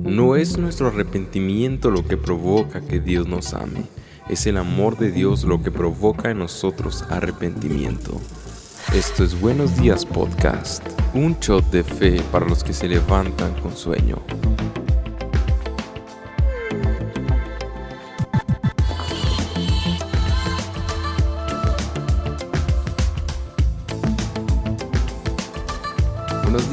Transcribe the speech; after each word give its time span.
No 0.00 0.36
es 0.36 0.58
nuestro 0.58 0.88
arrepentimiento 0.88 1.90
lo 1.90 2.06
que 2.06 2.16
provoca 2.16 2.80
que 2.80 2.98
Dios 2.98 3.26
nos 3.28 3.52
ame, 3.52 3.84
es 4.28 4.46
el 4.46 4.56
amor 4.56 4.96
de 4.96 5.12
Dios 5.12 5.44
lo 5.44 5.62
que 5.62 5.70
provoca 5.70 6.30
en 6.30 6.38
nosotros 6.38 7.04
arrepentimiento. 7.10 8.20
Esto 8.94 9.22
es 9.22 9.38
Buenos 9.40 9.76
Días 9.76 10.06
Podcast, 10.06 10.82
un 11.14 11.36
shot 11.40 11.70
de 11.70 11.84
fe 11.84 12.20
para 12.32 12.46
los 12.46 12.64
que 12.64 12.72
se 12.72 12.88
levantan 12.88 13.54
con 13.60 13.76
sueño. 13.76 14.16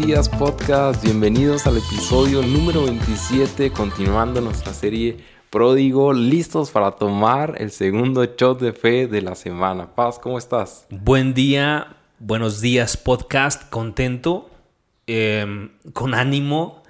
Días 0.10 0.28
podcast, 0.28 1.04
bienvenidos 1.04 1.68
al 1.68 1.78
episodio 1.78 2.42
número 2.42 2.86
27, 2.86 3.70
continuando 3.70 4.42
nuestra 4.42 4.74
serie 4.74 5.18
Pródigo, 5.51 6.14
listos 6.14 6.71
para 6.71 6.89
tomar 6.89 7.54
el 7.60 7.70
segundo 7.70 8.25
shot 8.25 8.60
de 8.60 8.74
fe 8.74 9.06
de 9.06 9.21
la 9.21 9.36
semana. 9.36 9.93
Paz, 9.93 10.18
¿cómo 10.18 10.39
estás? 10.39 10.87
Buen 10.89 11.36
día, 11.36 11.98
buenos 12.18 12.60
días 12.60 12.98
podcast, 12.98 13.70
contento, 13.70 14.50
eh, 15.06 15.70
con 15.93 16.15
ánimo. 16.15 16.82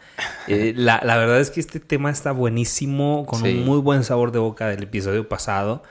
Eh, 0.48 0.72
la, 0.78 1.02
la, 1.04 1.18
verdad 1.18 1.42
es 1.42 1.52
que 1.52 1.60
este 1.60 1.82
tema 1.82 2.12
está 2.12 2.32
buenísimo, 2.32 3.26
con 3.26 3.42
sí. 3.42 3.50
un 3.50 3.66
muy 3.66 3.82
buen 3.82 4.06
sabor 4.06 4.32
de 4.32 4.40
boca 4.40 4.70
del 4.70 4.84
episodio 4.84 5.28
pasado, 5.28 5.84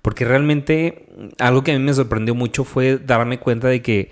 porque 0.00 0.24
realmente 0.24 1.10
algo 1.38 1.62
que 1.62 1.72
a 1.72 1.78
mí 1.78 1.84
me 1.84 1.92
sorprendió 1.92 2.34
mucho 2.34 2.64
fue 2.64 2.96
darme 2.96 3.38
cuenta 3.38 3.68
de 3.68 3.82
que 3.82 4.10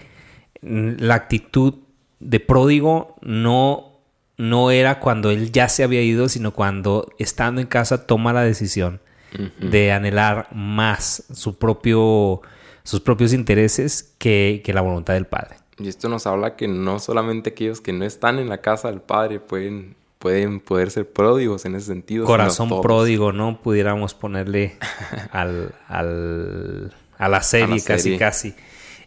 la 0.61 1.15
actitud 1.15 1.88
de 2.21 2.41
pródigo 2.41 3.17
no, 3.21 4.01
no 4.37 4.71
era 4.71 5.01
cuando 5.01 5.31
él 5.31 5.53
ya 5.53 5.69
se 5.69 5.85
había 5.85 6.03
ido, 6.03 6.29
sino 6.29 6.53
cuando 6.53 7.13
estando 7.19 7.61
en 7.61 7.67
casa 7.67 8.07
toma 8.07 8.33
la 8.33 8.43
decisión 8.43 9.01
uh 9.35 9.43
-huh. 9.43 9.71
de 9.71 9.93
anhelar 9.93 10.49
más 10.53 11.25
su 11.33 11.59
propio, 11.59 12.43
sus 12.83 13.01
propios 13.01 13.33
intereses 13.33 14.15
que, 14.19 14.63
que, 14.65 14.73
la 14.73 14.81
voluntad 14.81 15.15
del 15.15 15.27
Padre. 15.27 15.57
Y 15.79 15.89
esto 15.89 16.09
nos 16.09 16.27
habla 16.27 16.57
que 16.57 16.67
no 16.67 16.99
solamente 16.99 17.51
aquellos 17.51 17.81
que 17.81 17.93
no 17.93 18.05
están 18.05 18.39
en 18.39 18.49
la 18.49 18.59
casa 18.59 18.91
del 18.91 19.01
Padre 19.01 19.39
pueden, 19.39 19.95
pueden 20.19 20.59
poder 20.59 20.91
ser 20.91 21.09
pródigos 21.09 21.65
en 21.67 21.77
ese 21.77 21.87
sentido. 21.87 22.25
Corazón 22.25 22.81
pródigo, 22.83 23.33
¿no? 23.33 23.61
Pudiéramos 23.63 24.15
ponerle 24.15 24.77
al, 25.31 25.75
al, 25.87 26.93
a 27.17 27.29
la 27.29 27.43
serie, 27.43 27.77
a 27.77 27.79
la 27.79 27.85
casi 27.85 28.19
casi. 28.19 28.55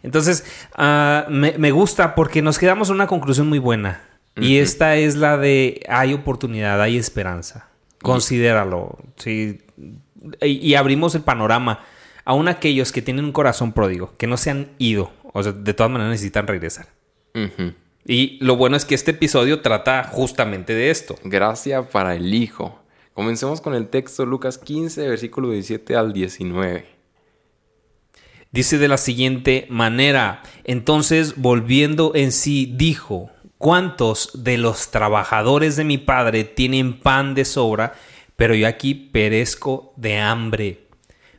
Entonces, 0.02 0.44
uh, 0.76 1.30
me, 1.30 1.54
me, 1.58 1.70
gusta 1.70 2.14
porque 2.14 2.42
nos 2.42 2.58
quedamos 2.58 2.88
en 2.88 2.96
una 2.96 3.06
conclusión 3.06 3.48
muy 3.48 3.58
buena. 3.58 4.02
Uh 4.36 4.40
-huh. 4.40 4.44
Y 4.44 4.58
esta 4.58 4.96
es 4.96 5.16
la 5.16 5.36
de 5.36 5.82
hay 5.88 6.14
oportunidad, 6.14 6.80
hay 6.80 6.96
esperanza. 6.96 7.68
Considéralo. 8.02 8.98
¿sí? 9.16 9.60
Y, 10.40 10.70
y, 10.70 10.74
abrimos 10.74 11.14
el 11.14 11.22
panorama. 11.22 11.80
Aún 12.24 12.48
aquellos 12.48 12.92
que 12.92 13.02
tienen 13.02 13.24
un 13.24 13.32
corazón 13.32 13.72
pródigo, 13.72 14.12
que 14.16 14.26
no 14.26 14.36
se 14.36 14.50
han 14.50 14.70
ido, 14.78 15.12
o 15.32 15.42
sea, 15.42 15.52
de 15.52 15.74
todas 15.74 15.90
maneras 15.90 16.12
necesitan 16.12 16.46
regresar. 16.46 16.86
Uh 17.34 17.38
-huh. 17.38 17.74
Y 18.04 18.38
lo 18.40 18.56
bueno 18.56 18.76
es 18.76 18.84
que 18.84 18.94
este 18.94 19.12
episodio 19.12 19.60
trata 19.60 20.04
justamente 20.04 20.74
de 20.74 20.90
esto. 20.90 21.16
Gracia 21.24 21.88
para 21.88 22.14
el 22.16 22.34
Hijo. 22.34 22.80
Comencemos 23.14 23.60
con 23.60 23.74
el 23.74 23.88
texto 23.88 24.24
Lucas 24.26 24.58
15, 24.58 25.08
versículo 25.08 25.50
17 25.50 25.94
al 25.96 26.12
19. 26.12 26.86
Dice 28.52 28.78
de 28.78 28.86
la 28.86 28.98
siguiente 28.98 29.66
manera, 29.70 30.42
entonces 30.64 31.34
volviendo 31.36 32.12
en 32.14 32.32
sí 32.32 32.70
dijo, 32.76 33.30
¿cuántos 33.58 34.44
de 34.44 34.58
los 34.58 34.90
trabajadores 34.90 35.76
de 35.76 35.84
mi 35.84 35.98
padre 35.98 36.44
tienen 36.44 37.00
pan 37.00 37.34
de 37.34 37.46
sobra, 37.46 37.94
pero 38.36 38.54
yo 38.54 38.68
aquí 38.68 38.94
perezco 38.94 39.94
de 39.96 40.18
hambre? 40.18 40.86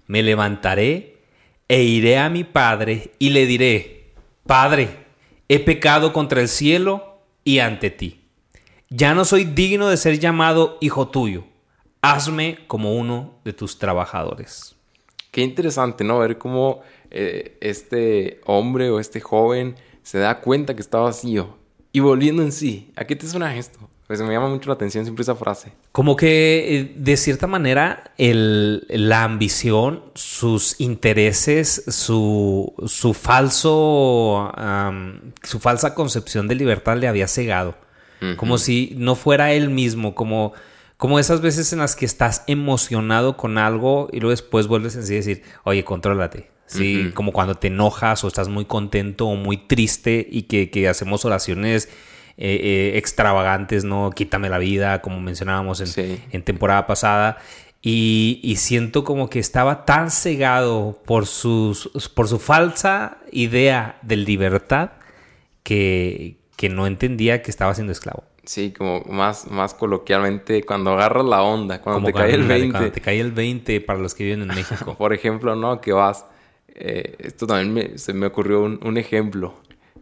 Me 0.08 0.24
levantaré 0.24 1.22
e 1.68 1.84
iré 1.84 2.18
a 2.18 2.30
mi 2.30 2.44
padre 2.44 3.12
y 3.20 3.30
le 3.30 3.46
diré, 3.46 4.04
Padre, 4.46 5.06
he 5.48 5.60
pecado 5.60 6.12
contra 6.12 6.42
el 6.42 6.50
cielo 6.50 7.22
y 7.46 7.60
ante 7.60 7.90
ti. 7.92 8.26
Ya 8.90 9.14
no 9.14 9.24
soy 9.24 9.46
digno 9.46 9.88
de 9.88 9.96
ser 9.96 10.20
llamado 10.20 10.78
hijo 10.82 11.08
tuyo. 11.08 11.46
Hazme 12.02 12.60
como 12.68 12.96
uno 12.96 13.40
de 13.46 13.54
tus 13.54 13.80
trabajadores. 13.80 14.76
Qué 15.34 15.42
interesante, 15.42 16.04
¿no? 16.04 16.20
Ver 16.20 16.38
cómo 16.38 16.82
eh, 17.10 17.58
este 17.60 18.40
hombre 18.46 18.92
o 18.92 19.00
este 19.00 19.20
joven 19.20 19.74
se 20.04 20.20
da 20.20 20.42
cuenta 20.42 20.76
que 20.76 20.82
está 20.82 21.00
vacío 21.00 21.58
y 21.92 22.02
volviendo 22.02 22.44
en 22.44 22.52
sí. 22.52 22.92
¿A 22.96 23.06
qué 23.06 23.16
te 23.16 23.26
suena 23.26 23.58
esto? 23.58 23.80
Pues 24.06 24.22
me 24.22 24.32
llama 24.32 24.48
mucho 24.50 24.70
la 24.70 24.76
atención 24.76 25.06
siempre 25.06 25.24
esa 25.24 25.34
frase. 25.34 25.74
Como 25.92 26.16
que 26.16 26.78
eh, 26.78 26.94
de 26.96 27.18
cierta 27.18 27.48
manera 27.48 28.14
el, 28.20 28.86
la 28.90 29.24
ambición, 29.24 30.04
sus 30.14 30.80
intereses, 30.80 31.84
su, 31.88 32.72
su 32.86 33.16
falso, 33.16 34.52
um, 34.56 35.32
su 35.42 35.60
falsa 35.60 35.96
concepción 35.96 36.48
de 36.48 36.54
libertad 36.54 36.96
le 36.98 37.08
había 37.08 37.28
cegado. 37.28 37.74
Uh 38.22 38.26
-huh. 38.26 38.36
Como 38.36 38.60
si 38.60 38.94
no 38.98 39.16
fuera 39.16 39.52
él 39.52 39.72
mismo, 39.72 40.14
como, 40.14 40.54
como 40.98 41.20
esas 41.20 41.42
veces 41.42 41.74
en 41.74 41.80
las 41.80 41.96
que 41.96 42.06
estás 42.06 42.44
emocionado 42.48 43.36
con 43.38 43.58
algo 43.58 44.10
y 44.12 44.20
luego 44.20 44.32
después 44.32 44.68
vuelves 44.68 44.96
en 44.96 45.04
sí 45.04 45.14
y 45.14 45.18
decir, 45.18 45.44
oye, 45.64 45.84
contrólate. 45.84 46.52
Sí, 46.66 46.98
uh 46.98 47.00
-huh. 47.02 47.14
como 47.14 47.34
cuando 47.34 47.56
te 47.56 47.68
enojas 47.68 48.24
o 48.24 48.28
estás 48.28 48.48
muy 48.48 48.66
contento 48.66 49.28
o 49.28 49.36
muy 49.36 49.58
triste 49.58 50.26
y 50.30 50.44
que, 50.44 50.70
que 50.70 50.88
hacemos 50.88 51.26
oraciones 51.26 51.90
eh, 52.38 52.60
eh, 52.64 52.98
extravagantes, 52.98 53.84
¿no? 53.84 54.10
Quítame 54.10 54.50
la 54.50 54.58
vida, 54.58 55.02
como 55.02 55.20
mencionábamos 55.20 55.82
en, 55.82 55.88
sí. 55.88 56.22
en 56.32 56.44
temporada 56.44 56.88
pasada. 56.88 57.38
Y, 57.82 58.40
y, 58.42 58.56
siento 58.56 59.04
como 59.04 59.30
que 59.30 59.40
estaba 59.40 59.86
tan 59.86 60.10
cegado 60.10 61.02
por, 61.06 61.28
sus, 61.28 61.90
por 62.16 62.30
su 62.30 62.40
falsa 62.40 63.18
idea 63.32 64.00
de 64.04 64.16
libertad 64.16 64.92
que, 65.64 66.38
que 66.56 66.70
no 66.70 66.88
entendía 66.88 67.42
que 67.42 67.52
estaba 67.52 67.76
siendo 67.76 67.92
esclavo. 67.92 68.24
Sí, 68.46 68.74
como 68.74 69.02
más, 69.06 69.50
más 69.50 69.74
coloquialmente, 69.74 70.64
cuando 70.64 70.92
agarras 70.92 71.26
la 71.26 71.44
onda, 71.44 71.82
cuando 71.82 72.02
como 72.02 72.08
te 72.08 72.14
cae 72.14 72.34
el 72.34 72.44
20. 72.44 72.72
Cuando 72.72 72.92
te 72.92 73.02
cae 73.02 73.20
el 73.20 73.32
20 73.32 73.82
para 73.82 74.00
los 74.00 74.14
que 74.14 74.26
viven 74.26 74.42
en 74.42 74.50
México. 74.50 74.96
por 74.98 75.14
ejemplo, 75.14 75.56
¿no? 75.56 75.80
Que 75.80 75.94
vas 75.94 76.26
eh, 76.76 77.16
esto 77.20 77.46
también 77.46 77.74
me, 77.74 77.98
se 77.98 78.14
me 78.14 78.26
ocurrió 78.26 78.64
un, 78.64 78.80
un, 78.84 78.98
ejemplo 78.98 79.54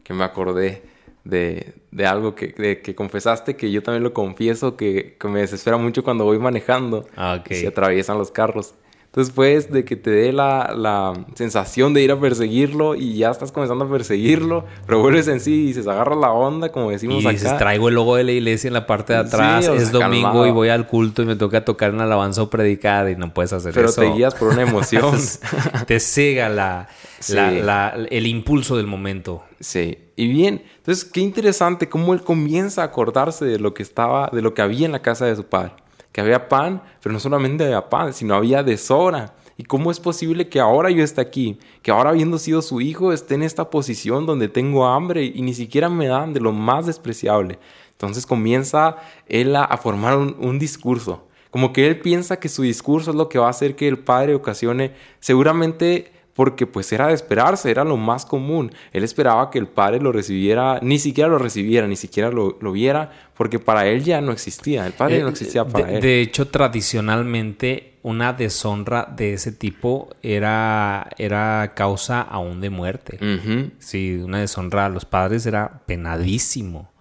que 0.04 0.14
me 0.14 0.24
acordé 0.24 0.84
de, 1.26 1.74
de 1.92 2.06
algo 2.06 2.34
que, 2.34 2.48
de, 2.48 2.82
que, 2.82 2.96
confesaste, 2.96 3.58
que 3.58 3.72
yo 3.72 3.84
también 3.84 4.04
lo 4.04 4.14
confieso, 4.14 4.78
que, 4.78 5.18
que 5.20 5.28
me 5.28 5.42
desespera 5.42 5.78
mucho 5.78 6.04
cuando 6.04 6.24
voy 6.24 6.40
manejando 6.40 7.06
ah, 7.16 7.40
okay. 7.42 7.60
se 7.60 7.68
atraviesan 7.68 8.18
los 8.18 8.32
carros. 8.32 8.74
Entonces, 9.12 9.34
pues, 9.36 9.70
de 9.70 9.84
que 9.84 9.98
te 9.98 10.10
dé 10.10 10.32
la, 10.32 10.74
la, 10.74 11.26
sensación 11.36 11.94
de 11.94 12.02
ir 12.02 12.14
a 12.14 12.20
perseguirlo 12.22 12.96
y 12.96 13.18
ya 13.18 13.30
estás 13.30 13.52
comenzando 13.52 13.84
a 13.84 13.92
perseguirlo, 13.92 14.64
pero 14.86 15.02
vuelves 15.02 15.28
en 15.28 15.42
sí 15.42 15.64
y 15.64 15.66
dices, 15.66 15.86
agarra 15.86 16.16
la 16.16 16.32
onda, 16.32 16.72
como 16.72 16.92
decimos 16.92 17.18
y 17.22 17.28
acá. 17.28 17.34
dices, 17.34 17.58
traigo 17.58 17.90
el 17.90 17.96
logo 17.96 18.16
de 18.16 18.24
la 18.24 18.32
iglesia 18.32 18.70
en 18.70 18.74
la 18.74 18.88
parte 18.88 19.12
de 19.12 19.20
atrás, 19.20 19.66
sí, 19.66 19.72
es 19.74 19.90
sea, 19.90 20.00
domingo 20.00 20.28
calmado. 20.28 20.48
y 20.48 20.52
voy 20.52 20.70
al 20.70 20.88
culto 20.88 21.24
y 21.24 21.26
me 21.26 21.36
toca 21.36 21.66
tocar 21.66 21.94
una 21.94 22.06
alabanza 22.06 22.42
o 22.42 22.50
predicar 22.50 23.10
y 23.10 23.18
no 23.18 23.34
puedes 23.34 23.52
hacer 23.52 23.74
pero 23.74 23.90
eso. 23.90 24.00
Pero 24.00 24.12
te 24.14 24.18
guías 24.18 24.34
por 24.34 24.48
una 24.48 24.62
emoción. 24.62 25.18
te 25.88 26.00
cega 26.00 26.48
la, 26.48 26.88
sí. 27.20 27.34
la, 27.34 27.52
la, 27.52 27.94
el 28.10 28.26
impulso 28.28 28.78
del 28.78 28.88
momento. 28.88 29.44
Sí, 29.60 29.98
y 30.16 30.30
bien, 30.30 30.64
entonces 30.78 31.04
qué 31.04 31.20
interesante 31.20 31.90
cómo 31.90 32.14
él 32.14 32.22
comienza 32.22 32.82
a 32.82 32.86
acordarse 32.86 33.44
de 33.44 33.60
lo 33.60 33.74
que 33.74 33.84
estaba, 33.84 34.30
de 34.32 34.42
lo 34.42 34.54
que 34.54 34.62
había 34.62 34.86
en 34.86 34.94
la 34.94 35.02
casa 35.02 35.26
de 35.26 35.36
su 35.36 35.44
padre 35.44 35.74
que 36.12 36.22
había 36.22 36.50
pan, 36.50 36.82
pero 37.02 37.14
no 37.14 37.20
solamente 37.20 37.64
había 37.64 37.90
pan, 37.90 38.14
sino 38.14 38.36
había 38.36 38.64
de 38.64 38.78
sobra. 38.78 39.34
¿Y 39.58 39.64
cómo 39.64 39.92
es 39.92 40.00
posible 40.00 40.50
que 40.50 40.60
ahora 40.60 40.90
yo 40.90 41.04
esté 41.04 41.22
aquí? 41.22 41.60
Que 41.82 41.92
ahora 41.92 42.10
habiendo 42.10 42.38
sido 42.38 42.62
su 42.62 42.82
hijo 42.82 43.14
esté 43.14 43.36
en 43.36 43.44
esta 43.44 43.70
posición 43.70 44.26
donde 44.26 44.48
tengo 44.48 44.88
hambre 44.88 45.24
y 45.24 45.42
ni 45.42 45.54
siquiera 45.54 45.90
me 45.90 46.08
dan 46.08 46.34
de 46.34 46.40
lo 46.40 46.52
más 46.52 46.88
despreciable. 46.88 47.60
Entonces 47.92 48.26
comienza 48.26 48.98
él 49.28 49.56
a, 49.56 49.64
a 49.64 49.78
formar 49.78 50.18
un, 50.18 50.36
un, 50.40 50.58
discurso. 50.58 51.28
Como 51.52 51.74
que 51.74 51.86
él 51.86 52.00
piensa 52.00 52.40
que 52.40 52.50
su 52.50 52.64
discurso 52.64 53.12
es 53.12 53.18
lo 53.18 53.30
que 53.30 53.38
va 53.38 53.48
a 53.48 53.52
hacer 53.52 53.76
que 53.76 53.88
el 53.88 54.00
padre 54.00 54.34
ocasione 54.34 54.96
seguramente 55.20 56.12
porque 56.34 56.66
pues 56.68 56.92
era 56.92 57.08
de 57.08 57.14
esperarse, 57.14 57.70
era 57.70 57.84
lo 57.84 57.98
más 57.98 58.26
común. 58.26 58.72
Él 58.94 59.04
esperaba 59.04 59.50
que 59.50 59.60
el 59.60 59.68
padre 59.68 60.00
lo 60.00 60.12
recibiera, 60.12 60.80
ni 60.82 61.00
siquiera 61.00 61.30
lo 61.30 61.38
recibiera, 61.38 61.88
ni 61.88 61.96
siquiera 61.96 62.32
lo, 62.32 62.58
lo 62.62 62.72
viera, 62.72 63.12
porque 63.36 63.60
para 63.60 63.88
él 63.88 64.04
ya 64.04 64.22
no 64.22 64.32
existía, 64.32 64.86
el 64.88 64.94
padre 64.94 65.18
eh, 65.18 65.22
no 65.22 65.30
existía 65.30 65.66
para 65.66 65.88
de, 65.88 65.96
él. 65.96 66.02
De 66.02 66.22
hecho, 66.22 66.48
tradicionalmente 66.48 67.96
una 68.04 68.34
deshonra 68.34 69.08
de 69.16 69.34
ese 69.34 69.52
tipo 69.52 70.10
era, 70.24 71.10
era 71.18 71.74
causa 71.76 72.22
aún 72.22 72.62
de 72.62 72.70
muerte. 72.70 73.18
Uh 73.22 73.26
-huh. 73.26 73.72
Sí, 73.80 74.16
una 74.16 74.40
deshonra 74.40 74.86
a 74.86 74.90
los 74.90 75.06
padres 75.06 75.46
era 75.46 75.82
penadísimo. 75.86 76.92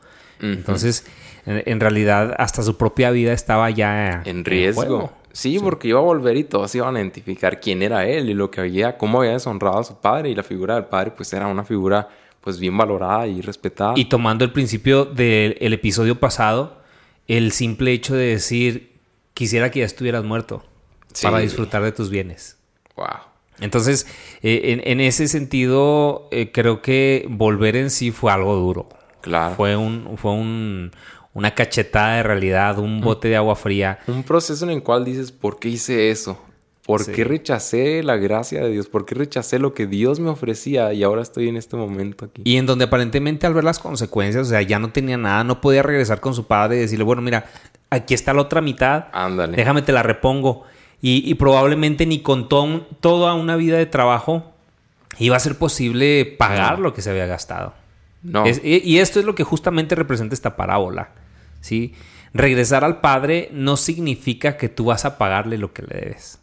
Uh 0.40 0.44
-huh. 0.44 0.52
Entonces, 0.54 1.06
en, 1.46 1.62
en, 1.64 1.80
realidad, 1.80 2.34
hasta 2.38 2.62
su 2.62 2.76
propia 2.76 3.10
vida 3.10 3.32
estaba 3.32 3.70
ya 3.70 4.22
en 4.24 4.44
riesgo. 4.44 5.12
En 5.14 5.19
Sí, 5.32 5.52
sí, 5.52 5.58
porque 5.60 5.88
iba 5.88 5.98
a 5.98 6.02
volver 6.02 6.36
y 6.36 6.44
todos 6.44 6.74
iban 6.74 6.96
a 6.96 7.00
identificar 7.00 7.60
quién 7.60 7.82
era 7.82 8.06
él 8.06 8.30
y 8.30 8.34
lo 8.34 8.50
que 8.50 8.60
había, 8.60 8.98
cómo 8.98 9.20
había 9.20 9.32
deshonrado 9.32 9.78
a 9.78 9.84
su 9.84 10.00
padre. 10.00 10.30
Y 10.30 10.34
la 10.34 10.42
figura 10.42 10.74
del 10.74 10.86
padre, 10.86 11.12
pues 11.12 11.32
era 11.32 11.46
una 11.46 11.64
figura 11.64 12.08
pues 12.40 12.58
bien 12.58 12.76
valorada 12.76 13.26
y 13.26 13.40
respetada. 13.40 13.94
Y 13.96 14.06
tomando 14.06 14.44
el 14.44 14.52
principio 14.52 15.04
del 15.04 15.72
episodio 15.72 16.18
pasado, 16.18 16.78
el 17.28 17.52
simple 17.52 17.92
hecho 17.92 18.14
de 18.14 18.26
decir, 18.26 18.98
quisiera 19.34 19.70
que 19.70 19.80
ya 19.80 19.86
estuvieras 19.86 20.24
muerto 20.24 20.64
para 21.22 21.38
disfrutar 21.38 21.82
de 21.82 21.92
tus 21.92 22.10
bienes. 22.10 22.58
Wow. 22.96 23.06
Entonces, 23.60 24.06
eh, 24.42 24.82
en, 24.84 25.00
ese 25.00 25.28
sentido, 25.28 26.28
eh, 26.30 26.50
creo 26.50 26.80
que 26.80 27.26
volver 27.28 27.76
en 27.76 27.90
sí 27.90 28.10
fue 28.10 28.32
algo 28.32 28.56
duro. 28.56 28.88
Claro. 29.20 29.54
Fue 29.54 29.76
un, 29.76 30.16
fue 30.16 30.32
un, 30.32 30.92
una 31.34 31.54
cachetada 31.54 32.16
de 32.16 32.22
realidad, 32.22 32.78
un 32.78 32.98
mm. 32.98 33.00
bote 33.02 33.28
de 33.28 33.36
agua 33.36 33.56
fría. 33.56 33.98
Un 34.06 34.22
proceso 34.22 34.64
en 34.64 34.70
el 34.70 34.82
cual 34.82 35.04
dices, 35.04 35.32
¿por 35.32 35.58
qué 35.58 35.68
hice 35.68 36.10
eso? 36.10 36.38
¿Por 36.90 37.06
qué 37.06 37.22
rechacé 37.22 38.02
la 38.02 38.16
gracia 38.16 38.62
de 38.62 38.70
Dios? 38.70 38.88
¿Por 38.88 39.06
qué 39.06 39.14
rechacé 39.14 39.60
lo 39.60 39.74
que 39.74 39.86
Dios 39.86 40.18
me 40.18 40.28
ofrecía 40.28 40.92
y 40.92 41.04
ahora 41.04 41.22
estoy 41.22 41.48
en 41.48 41.56
este 41.56 41.76
momento 41.76 42.24
aquí? 42.24 42.42
Y 42.44 42.56
en 42.56 42.66
donde 42.66 42.86
aparentemente 42.86 43.46
al 43.46 43.54
ver 43.54 43.62
las 43.62 43.78
consecuencias, 43.78 44.48
o 44.48 44.50
sea, 44.50 44.62
ya 44.62 44.80
no 44.80 44.90
tenía 44.90 45.16
nada, 45.16 45.44
no 45.44 45.60
podía 45.60 45.84
regresar 45.84 46.18
con 46.18 46.34
su 46.34 46.48
padre 46.48 46.78
y 46.78 46.80
decirle, 46.80 47.04
bueno, 47.04 47.22
mira, 47.22 47.46
aquí 47.90 48.12
está 48.12 48.32
la 48.32 48.42
otra 48.42 48.60
mitad, 48.60 49.04
Ándale. 49.12 49.56
déjame 49.56 49.82
te 49.82 49.92
la 49.92 50.02
repongo. 50.02 50.64
Y, 51.02 51.32
probablemente 51.34 52.04
ni 52.04 52.20
con 52.20 52.48
toda 52.48 53.34
una 53.34 53.56
vida 53.56 53.78
de 53.78 53.86
trabajo 53.86 54.52
iba 55.18 55.34
a 55.34 55.40
ser 55.40 55.56
posible 55.56 56.26
pagar 56.38 56.78
lo 56.78 56.92
que 56.92 57.00
se 57.00 57.08
había 57.08 57.24
gastado. 57.24 57.72
No. 58.22 58.44
y 58.46 58.98
esto 58.98 59.18
es 59.18 59.24
lo 59.24 59.34
que 59.34 59.44
justamente 59.44 59.94
representa 59.94 60.34
esta 60.34 60.56
parábola. 60.56 61.10
¿sí? 61.60 61.94
Regresar 62.32 62.84
al 62.84 63.00
Padre 63.00 63.48
no 63.52 63.76
significa 63.76 64.56
que 64.56 64.68
tú 64.68 64.86
vas 64.86 65.04
a 65.04 65.18
pagarle 65.18 65.58
lo 65.58 65.72
que 65.72 65.82
le 65.82 66.00
debes. 66.00 66.38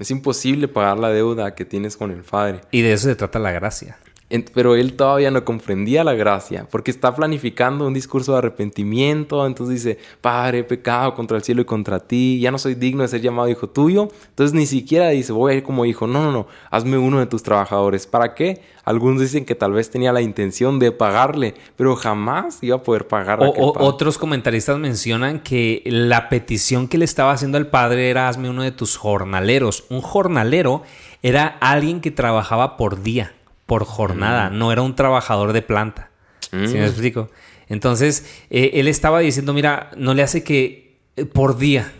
Es 0.00 0.10
imposible 0.10 0.66
pagar 0.66 0.98
la 0.98 1.10
deuda 1.10 1.54
que 1.54 1.66
tienes 1.66 1.98
con 1.98 2.10
el 2.10 2.22
Padre. 2.22 2.62
Y 2.70 2.80
de 2.80 2.94
eso 2.94 3.08
se 3.08 3.16
trata 3.16 3.38
la 3.38 3.52
gracia. 3.52 3.98
Pero 4.28 4.76
él 4.76 4.94
todavía 4.94 5.30
no 5.30 5.42
comprendía 5.44 6.04
la 6.04 6.12
gracia, 6.12 6.66
porque 6.70 6.90
está 6.90 7.14
planificando 7.14 7.86
un 7.86 7.94
discurso 7.94 8.32
de 8.32 8.38
arrepentimiento. 8.38 9.46
Entonces 9.46 9.82
dice, 9.82 9.98
Padre, 10.20 10.58
he 10.58 10.64
pecado 10.64 11.14
contra 11.14 11.38
el 11.38 11.42
cielo 11.42 11.62
y 11.62 11.64
contra 11.64 12.00
ti, 12.00 12.38
ya 12.38 12.50
no 12.50 12.58
soy 12.58 12.74
digno 12.74 13.02
de 13.02 13.08
ser 13.08 13.22
llamado 13.22 13.48
hijo 13.48 13.70
tuyo. 13.70 14.08
Entonces 14.28 14.54
ni 14.54 14.66
siquiera 14.66 15.08
dice, 15.08 15.32
voy 15.32 15.52
a 15.52 15.56
ir 15.56 15.62
como 15.62 15.86
hijo. 15.86 16.06
No, 16.06 16.22
no, 16.22 16.30
no, 16.30 16.46
hazme 16.70 16.98
uno 16.98 17.20
de 17.20 17.26
tus 17.26 17.42
trabajadores. 17.42 18.06
¿Para 18.06 18.34
qué? 18.34 18.60
Algunos 18.84 19.20
dicen 19.20 19.46
que 19.46 19.54
tal 19.54 19.72
vez 19.72 19.90
tenía 19.90 20.12
la 20.12 20.20
intención 20.20 20.78
de 20.78 20.92
pagarle, 20.92 21.54
pero 21.76 21.96
jamás 21.96 22.62
iba 22.62 22.76
a 22.76 22.82
poder 22.82 23.06
pagar. 23.06 23.40
O, 23.42 23.74
otros 23.78 24.18
comentaristas 24.18 24.78
mencionan 24.78 25.40
que 25.40 25.82
la 25.86 26.28
petición 26.28 26.88
que 26.88 26.98
le 26.98 27.04
estaba 27.06 27.32
haciendo 27.32 27.56
al 27.56 27.68
padre 27.68 28.10
era, 28.10 28.28
hazme 28.28 28.50
uno 28.50 28.62
de 28.62 28.72
tus 28.72 28.96
jornaleros. 28.96 29.84
Un 29.88 30.02
jornalero 30.02 30.82
era 31.22 31.46
alguien 31.60 32.00
que 32.00 32.10
trabajaba 32.10 32.76
por 32.76 33.02
día 33.02 33.34
por 33.68 33.84
jornada, 33.84 34.48
mm. 34.48 34.58
no 34.58 34.72
era 34.72 34.80
un 34.80 34.96
trabajador 34.96 35.52
de 35.52 35.60
planta. 35.60 36.08
¿Sí 36.40 36.56
me 36.56 36.80
mm. 36.80 36.84
explico? 36.84 37.28
Entonces, 37.68 38.24
eh, 38.48 38.70
él 38.72 38.88
estaba 38.88 39.18
diciendo, 39.20 39.52
mira, 39.52 39.90
no 39.94 40.14
le 40.14 40.22
hace 40.22 40.42
que 40.42 40.96
eh, 41.16 41.26
por 41.26 41.58
día. 41.58 41.92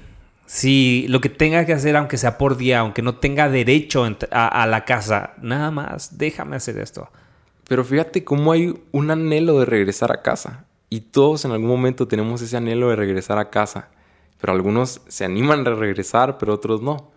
Si 0.46 1.04
lo 1.08 1.20
que 1.20 1.28
tenga 1.28 1.66
que 1.66 1.74
hacer, 1.74 1.94
aunque 1.94 2.16
sea 2.16 2.38
por 2.38 2.56
día, 2.56 2.78
aunque 2.78 3.02
no 3.02 3.16
tenga 3.16 3.50
derecho 3.50 4.08
a, 4.30 4.66
la 4.66 4.86
casa, 4.86 5.34
nada 5.42 5.70
más, 5.70 6.16
déjame 6.16 6.56
hacer 6.56 6.78
esto. 6.78 7.10
Pero 7.68 7.84
fíjate 7.84 8.24
cómo 8.24 8.52
hay 8.52 8.74
un 8.90 9.10
anhelo 9.10 9.58
de 9.58 9.66
regresar 9.66 10.10
a 10.10 10.22
casa. 10.22 10.64
Y 10.88 11.00
todos 11.00 11.44
en 11.44 11.50
algún 11.50 11.68
momento 11.68 12.08
tenemos 12.08 12.40
ese 12.40 12.56
anhelo 12.56 12.88
de 12.88 12.96
regresar 12.96 13.38
a 13.38 13.50
casa. 13.50 13.90
Pero 14.40 14.54
algunos 14.54 15.02
se 15.06 15.26
animan 15.26 15.66
a 15.66 15.74
regresar, 15.74 16.38
pero 16.38 16.54
otros 16.54 16.80
no. 16.80 17.12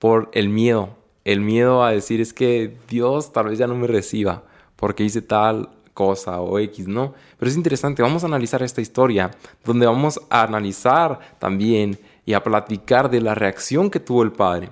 Por 0.00 0.28
el 0.34 0.48
miedo, 0.48 0.98
el 1.24 1.40
miedo 1.40 1.84
a 1.84 1.92
decir 1.92 2.20
es 2.20 2.32
que 2.32 2.76
Dios 2.88 3.32
tal 3.32 3.48
vez 3.48 3.58
ya 3.58 3.66
no 3.66 3.74
me 3.74 3.86
reciba 3.86 4.44
porque 4.76 5.04
hice 5.04 5.22
tal 5.22 5.70
cosa 5.94 6.40
o 6.40 6.58
X, 6.58 6.88
¿no? 6.88 7.14
Pero 7.38 7.50
es 7.50 7.56
interesante, 7.56 8.02
vamos 8.02 8.24
a 8.24 8.26
analizar 8.26 8.62
esta 8.62 8.80
historia 8.80 9.30
donde 9.64 9.86
vamos 9.86 10.20
a 10.30 10.42
analizar 10.42 11.18
también 11.38 11.98
y 12.24 12.32
a 12.32 12.42
platicar 12.42 13.10
de 13.10 13.20
la 13.20 13.34
reacción 13.34 13.90
que 13.90 14.00
tuvo 14.00 14.22
el 14.22 14.32
Padre. 14.32 14.70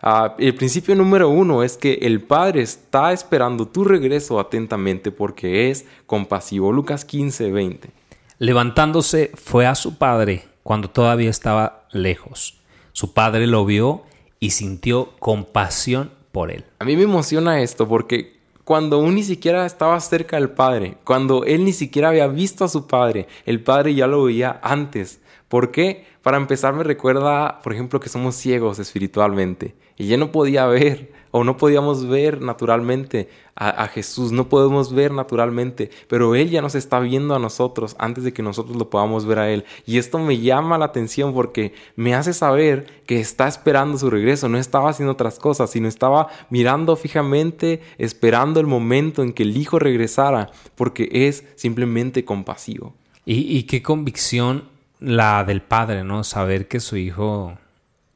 Ah, 0.00 0.34
el 0.38 0.54
principio 0.54 0.94
número 0.94 1.28
uno 1.28 1.62
es 1.62 1.76
que 1.76 1.94
el 2.02 2.20
Padre 2.20 2.62
está 2.62 3.12
esperando 3.12 3.66
tu 3.66 3.84
regreso 3.84 4.38
atentamente 4.38 5.10
porque 5.10 5.70
es 5.70 5.86
compasivo. 6.06 6.72
Lucas 6.72 7.04
15, 7.04 7.50
20. 7.50 7.90
Levantándose 8.38 9.30
fue 9.34 9.66
a 9.66 9.74
su 9.74 9.96
Padre 9.96 10.44
cuando 10.62 10.90
todavía 10.90 11.30
estaba 11.30 11.86
lejos. 11.92 12.60
Su 12.92 13.14
Padre 13.14 13.46
lo 13.46 13.64
vio 13.64 14.02
y 14.40 14.50
sintió 14.50 15.12
compasión 15.18 16.10
por 16.32 16.50
él. 16.50 16.64
A 16.78 16.84
mí 16.84 16.96
me 16.96 17.04
emociona 17.04 17.60
esto 17.62 17.88
porque 17.88 18.36
cuando 18.64 18.96
aún 18.96 19.14
ni 19.14 19.22
siquiera 19.22 19.64
estaba 19.64 19.98
cerca 20.00 20.36
del 20.36 20.50
Padre, 20.50 20.96
cuando 21.04 21.44
él 21.44 21.64
ni 21.64 21.72
siquiera 21.72 22.08
había 22.08 22.26
visto 22.26 22.64
a 22.64 22.68
su 22.68 22.86
Padre, 22.86 23.28
el 23.44 23.62
Padre 23.62 23.94
ya 23.94 24.06
lo 24.06 24.24
veía 24.24 24.58
antes. 24.62 25.20
¿Por 25.48 25.70
qué? 25.70 26.04
Para 26.22 26.38
empezar 26.38 26.74
me 26.74 26.82
recuerda, 26.82 27.60
por 27.62 27.72
ejemplo, 27.72 28.00
que 28.00 28.08
somos 28.08 28.34
ciegos 28.34 28.78
espiritualmente 28.80 29.76
y 29.96 30.08
ya 30.08 30.16
no 30.16 30.32
podía 30.32 30.66
ver 30.66 31.12
o 31.30 31.44
no 31.44 31.56
podíamos 31.56 32.08
ver 32.08 32.40
naturalmente 32.40 33.28
a, 33.54 33.86
Jesús, 33.88 34.32
no 34.32 34.48
podemos 34.48 34.92
ver 34.92 35.12
naturalmente, 35.12 35.90
pero 36.08 36.34
Él 36.34 36.50
ya 36.50 36.60
nos 36.60 36.74
está 36.74 37.00
viendo 37.00 37.34
a 37.34 37.38
nosotros 37.38 37.96
antes 37.98 38.24
de 38.24 38.32
que 38.32 38.42
nosotros 38.42 38.76
lo 38.76 38.90
podamos 38.90 39.24
ver 39.24 39.38
a 39.38 39.50
Él. 39.50 39.64
Y 39.86 39.98
esto 39.98 40.18
me 40.18 40.38
llama 40.38 40.78
la 40.78 40.86
atención 40.86 41.32
porque 41.32 41.72
me 41.94 42.14
hace 42.14 42.32
saber 42.32 42.86
que 43.06 43.20
está 43.20 43.48
esperando 43.48 43.96
su 43.96 44.10
regreso, 44.10 44.48
no 44.48 44.58
estaba 44.58 44.90
haciendo 44.90 45.12
otras 45.12 45.38
cosas, 45.38 45.70
sino 45.70 45.88
estaba 45.88 46.28
mirando 46.50 46.96
fijamente, 46.96 47.80
esperando 47.98 48.60
el 48.60 48.66
momento 48.66 49.22
en 49.22 49.32
que 49.32 49.42
el 49.42 49.56
Hijo 49.56 49.78
regresara, 49.78 50.50
porque 50.74 51.08
es 51.10 51.44
simplemente 51.54 52.24
compasivo. 52.24 52.94
Y, 53.24 53.56
y 53.56 53.62
qué 53.64 53.82
convicción 53.82 54.75
la 55.00 55.44
del 55.44 55.62
Padre, 55.62 56.04
¿no? 56.04 56.24
Saber 56.24 56.68
que 56.68 56.80
su 56.80 56.96
Hijo 56.96 57.58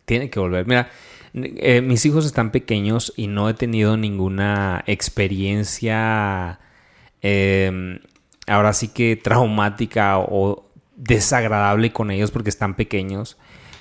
tiene 0.05 0.31
que 0.31 0.41
volver. 0.41 0.67
Mira, 0.67 0.91
eh, 1.35 1.81
mis 1.81 2.05
hijos 2.07 2.27
están 2.27 2.51
pequeños 2.51 3.13
y 3.17 3.29
no 3.29 3.49
he 3.49 3.55
tenido 3.55 3.97
ninguna 3.97 4.83
experiencia 4.87 6.59
em, 7.23 8.01
ahora 8.47 8.73
sí 8.73 8.89
que 8.89 9.17
traumática 9.17 10.19
o 10.19 10.69
desagradable 10.97 11.93
con 11.93 12.11
ellos 12.11 12.31
porque 12.31 12.51
están 12.51 12.75
pequeños. 12.75 13.37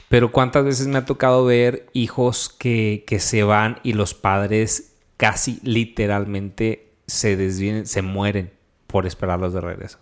Pero 0.10 0.32
cuántas 0.32 0.66
veces 0.66 0.88
me 0.88 0.98
ha 0.98 1.06
tocado 1.06 1.46
ver 1.46 1.88
hijos 1.94 2.50
que, 2.50 3.04
se 3.20 3.44
van 3.44 3.80
y 3.84 3.94
los 3.94 4.14
padres 4.14 4.94
casi 5.18 5.60
literalmente 5.64 6.88
se 7.06 7.36
desvienen, 7.36 7.86
se 7.86 8.02
mueren 8.02 8.52
por 8.88 9.06
esperarlos 9.06 9.54
de 9.54 9.62
regreso. 9.62 10.00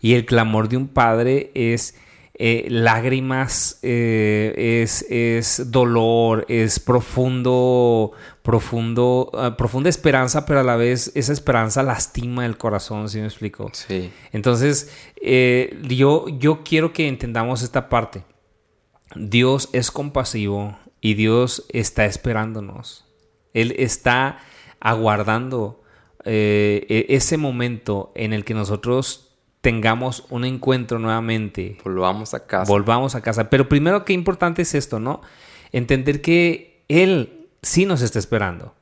Y 0.00 0.14
el 0.14 0.26
clamor 0.26 0.68
de 0.68 0.76
un 0.76 0.88
padre 0.88 1.50
es 1.54 1.94
eh, 2.40 2.68
lágrimas, 2.70 3.80
eh, 3.82 4.80
es, 4.84 5.04
es, 5.10 5.72
dolor, 5.72 6.46
es 6.48 6.78
profundo, 6.78 8.12
profundo, 8.42 9.28
ah, 9.34 9.56
profunda 9.56 9.90
esperanza, 9.90 10.46
pero 10.46 10.60
a 10.60 10.62
la 10.62 10.76
vez 10.76 11.10
esa 11.16 11.32
esperanza 11.32 11.82
lastima 11.82 12.46
el 12.46 12.56
corazón, 12.56 13.08
¿sí 13.08 13.18
me 13.18 13.24
explico? 13.24 13.68
Sí. 13.72 14.12
Entonces, 14.30 14.92
eh, 15.20 15.80
yo, 15.82 16.26
yo 16.28 16.62
quiero 16.62 16.92
que 16.92 17.08
entendamos 17.08 17.62
esta 17.62 17.88
parte. 17.88 18.22
Dios 19.16 19.68
es 19.72 19.90
compasivo 19.90 20.78
y 21.00 21.14
Dios 21.14 21.66
está 21.70 22.04
esperándonos. 22.04 23.04
Él 23.52 23.74
está 23.78 24.38
aguardando 24.78 25.82
e, 26.24 27.06
ese 27.08 27.36
momento 27.36 28.12
en 28.14 28.32
el 28.32 28.44
que 28.44 28.54
nosotros 28.54 29.36
tengamos 29.60 30.24
un 30.30 30.44
encuentro 30.44 30.98
nuevamente. 30.98 31.76
Volvamos 31.84 32.34
a 32.34 32.46
casa. 32.46 32.70
Volvamos 32.70 33.14
a 33.14 33.20
casa. 33.20 33.50
Pero 33.50 33.68
primero, 33.68 34.04
qué 34.04 34.12
importante 34.12 34.62
es 34.62 34.74
esto, 34.74 35.00
¿no? 35.00 35.20
Entender 35.72 36.20
que 36.22 36.84
Él 36.88 37.48
sí 37.62 37.86
nos 37.86 38.02
está 38.02 38.18
esperando. 38.18 38.74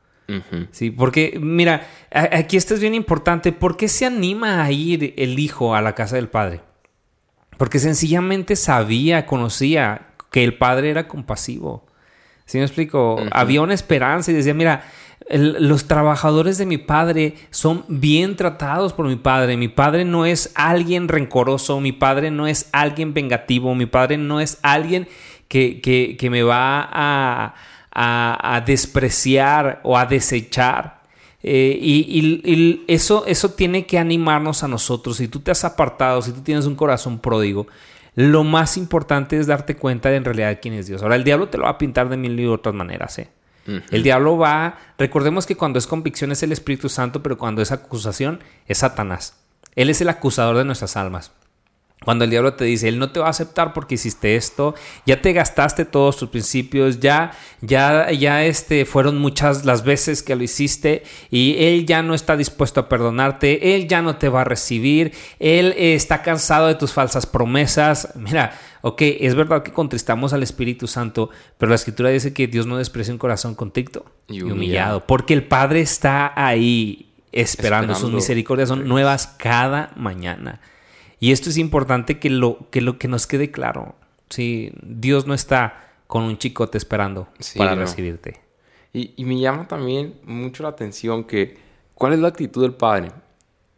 Sí, 0.73 0.91
porque 0.91 1.39
mira, 1.41 1.87
aquí 2.11 2.57
esto 2.57 2.75
es 2.75 2.81
bien 2.81 2.95
importante. 2.95 3.53
¿Por 3.53 3.77
qué 3.77 3.87
se 3.87 4.07
anima 4.07 4.65
a 4.65 4.73
ir 4.73 5.15
el 5.17 5.39
hijo 5.39 5.77
a 5.77 5.81
la 5.81 5.95
casa 5.95 6.17
del 6.17 6.29
padre? 6.29 6.63
Porque 7.57 7.79
sencillamente 7.79 8.57
sabía, 8.57 9.25
conocía 9.25 10.09
que 10.33 10.43
el 10.43 10.59
padre 10.59 10.91
era 10.91 11.07
compasivo. 11.07 11.87
¿Sí 12.45 12.59
me 12.59 12.65
explico? 12.65 13.19
Había 13.31 13.63
una 13.63 13.75
esperanza 13.75 14.31
y 14.31 14.35
decía, 14.35 14.53
mira, 14.53 14.85
los 15.29 15.87
trabajadores 15.87 16.57
de 16.57 16.67
mi 16.67 16.79
padre 16.79 17.35
son 17.51 17.85
bien 17.89 18.37
tratados 18.37 18.93
por 18.93 19.07
mi 19.07 19.17
padre. 19.17 19.57
Mi 19.57 19.69
padre 19.69 20.05
no 20.05 20.25
es 20.25 20.53
alguien 20.55 21.09
rencoroso, 21.09 21.81
mi 21.81 21.93
padre 21.93 22.31
no 22.31 22.47
es 22.47 22.69
alguien 22.73 23.13
vengativo, 23.13 23.75
mi 23.75 23.87
padre 23.87 24.19
no 24.19 24.41
es 24.41 24.59
alguien 24.63 25.09
que, 25.49 26.29
me 26.31 26.43
va 26.43 26.89
a, 27.93 28.63
despreciar 28.65 29.81
o 29.83 29.99
a 29.99 30.07
desechar. 30.07 31.03
Eh, 31.43 31.79
y, 31.81 32.85
eso, 32.87 33.25
eso 33.27 33.51
tiene 33.51 33.85
que 33.85 33.99
animarnos 33.99 34.63
a 34.63 34.69
nosotros. 34.69 35.17
Si 35.17 35.29
tú 35.29 35.41
te 35.41 35.51
has 35.51 35.65
apartado, 35.65 36.23
si 36.23 36.33
tú 36.33 36.43
tienes 36.43 36.67
un 36.67 36.77
corazón 36.77 37.19
pródigo, 37.19 37.67
lo 38.15 38.45
más 38.45 38.77
importante 38.77 39.39
es 39.39 39.47
darte 39.47 39.77
cuenta 39.77 40.09
de 40.09 40.17
en 40.17 40.25
realidad 40.25 40.59
quién 40.63 40.75
es 40.75 40.87
Dios. 40.87 41.03
Ahora, 41.03 41.17
el 41.17 41.25
diablo 41.25 41.49
te 41.49 41.59
lo 41.59 41.65
va 41.65 41.71
a 41.71 41.79
pintar 41.79 42.09
de 42.09 42.17
mil 42.17 42.39
y 42.39 42.47
otras 42.47 42.75
maneras, 42.75 43.19
¿eh? 43.19 43.29
El 43.91 44.03
diablo 44.03 44.39
va, 44.39 44.79
recordemos 44.99 45.47
que 45.47 45.57
cuando 45.57 45.79
es 45.79 45.87
convicción 45.87 46.33
es 46.33 46.43
el 46.43 46.53
Espíritu 46.53 46.89
Santo, 46.89 47.23
pero 47.23 47.39
cuando 47.39 47.63
es 47.63 47.73
acusación 47.73 48.41
es 48.67 48.79
Satanás. 48.79 49.35
Él 49.75 49.91
es 49.91 50.01
el 50.01 50.09
acusador 50.09 50.57
de 50.57 50.65
nuestras 50.65 50.97
almas. 50.97 51.33
Cuando 52.07 52.23
el 52.23 52.31
diablo 52.31 52.55
te 52.55 52.65
dice, 52.65 52.87
él 52.87 53.01
no 53.01 53.11
te 53.11 53.19
va 53.19 53.27
a 53.27 53.31
aceptar 53.31 53.73
porque 53.73 53.97
hiciste 53.97 54.37
esto, 54.37 54.77
ya 55.07 55.21
te 55.21 55.33
gastaste 55.33 55.85
todos 55.85 56.17
tus 56.17 56.29
principios, 56.29 57.01
ya, 57.01 57.33
ya, 57.63 58.13
ya 58.13 58.45
este, 58.45 58.85
fueron 58.85 59.19
muchas 59.19 59.65
las 59.65 59.83
veces 59.83 60.23
que 60.23 60.37
lo 60.37 60.45
hiciste 60.45 61.03
y 61.33 61.57
él 61.59 61.85
ya 61.85 62.03
no 62.03 62.15
está 62.15 62.37
dispuesto 62.37 62.79
a 62.79 62.89
perdonarte, 62.89 63.75
él 63.75 63.89
ya 63.89 64.03
no 64.03 64.19
te 64.19 64.29
va 64.29 64.43
a 64.43 64.45
recibir, 64.45 65.15
él 65.41 65.75
está 65.77 66.23
cansado 66.23 66.69
de 66.69 66.77
tus 66.77 66.93
falsas 66.93 67.27
promesas. 67.27 68.11
Mira, 68.15 68.57
ok, 68.83 69.03
es 69.03 69.35
verdad 69.35 69.65
que 69.65 69.73
contristamos 69.73 70.33
al 70.33 70.45
Espíritu 70.45 70.87
Santo, 70.87 71.31
pero 71.59 71.71
la 71.71 71.75
Escritura 71.75 72.11
dice 72.11 72.33
que 72.33 72.47
Dios 72.47 72.69
no 72.69 72.79
desprecia 72.79 73.13
un 73.13 73.19
corazón 73.19 73.57
contrito 73.57 74.07
y 74.29 74.43
humillado, 74.43 75.09
porque 75.09 75.35
el 75.35 75.43
Padre 75.43 75.81
está 75.81 76.33
ahí 76.37 77.13
esperando, 77.33 77.95
esperando. 77.95 77.95
sus 77.97 78.13
misericordias 78.13 78.69
son 78.69 78.87
nuevas 78.87 79.27
cada 79.27 79.91
mañana. 79.97 80.61
Y 81.19 81.33
esto 81.33 81.51
es 81.51 81.59
importante 81.59 82.19
que 82.19 82.31
lo 82.31 82.69
que, 82.71 82.81
lo, 82.81 82.99
que 82.99 83.09
nos 83.09 83.27
quede 83.27 83.51
claro. 83.51 83.95
Sí, 84.29 84.73
Dios 84.83 85.27
no 85.27 85.35
está 85.35 85.93
con 86.07 86.25
un 86.25 86.39
chicote 86.39 86.79
esperando 86.79 87.29
para 87.57 87.75
recibirte. 87.75 88.41
Y, 88.93 89.13
y, 89.17 89.25
me 89.25 89.39
llama 89.39 89.69
también 89.69 90.15
mucho 90.25 90.63
la 90.63 90.71
atención 90.71 91.25
que, 91.25 91.59
¿cuál 91.95 92.15
es 92.15 92.19
la 92.19 92.29
actitud 92.29 92.63
del 92.63 92.75
Padre? 92.75 93.13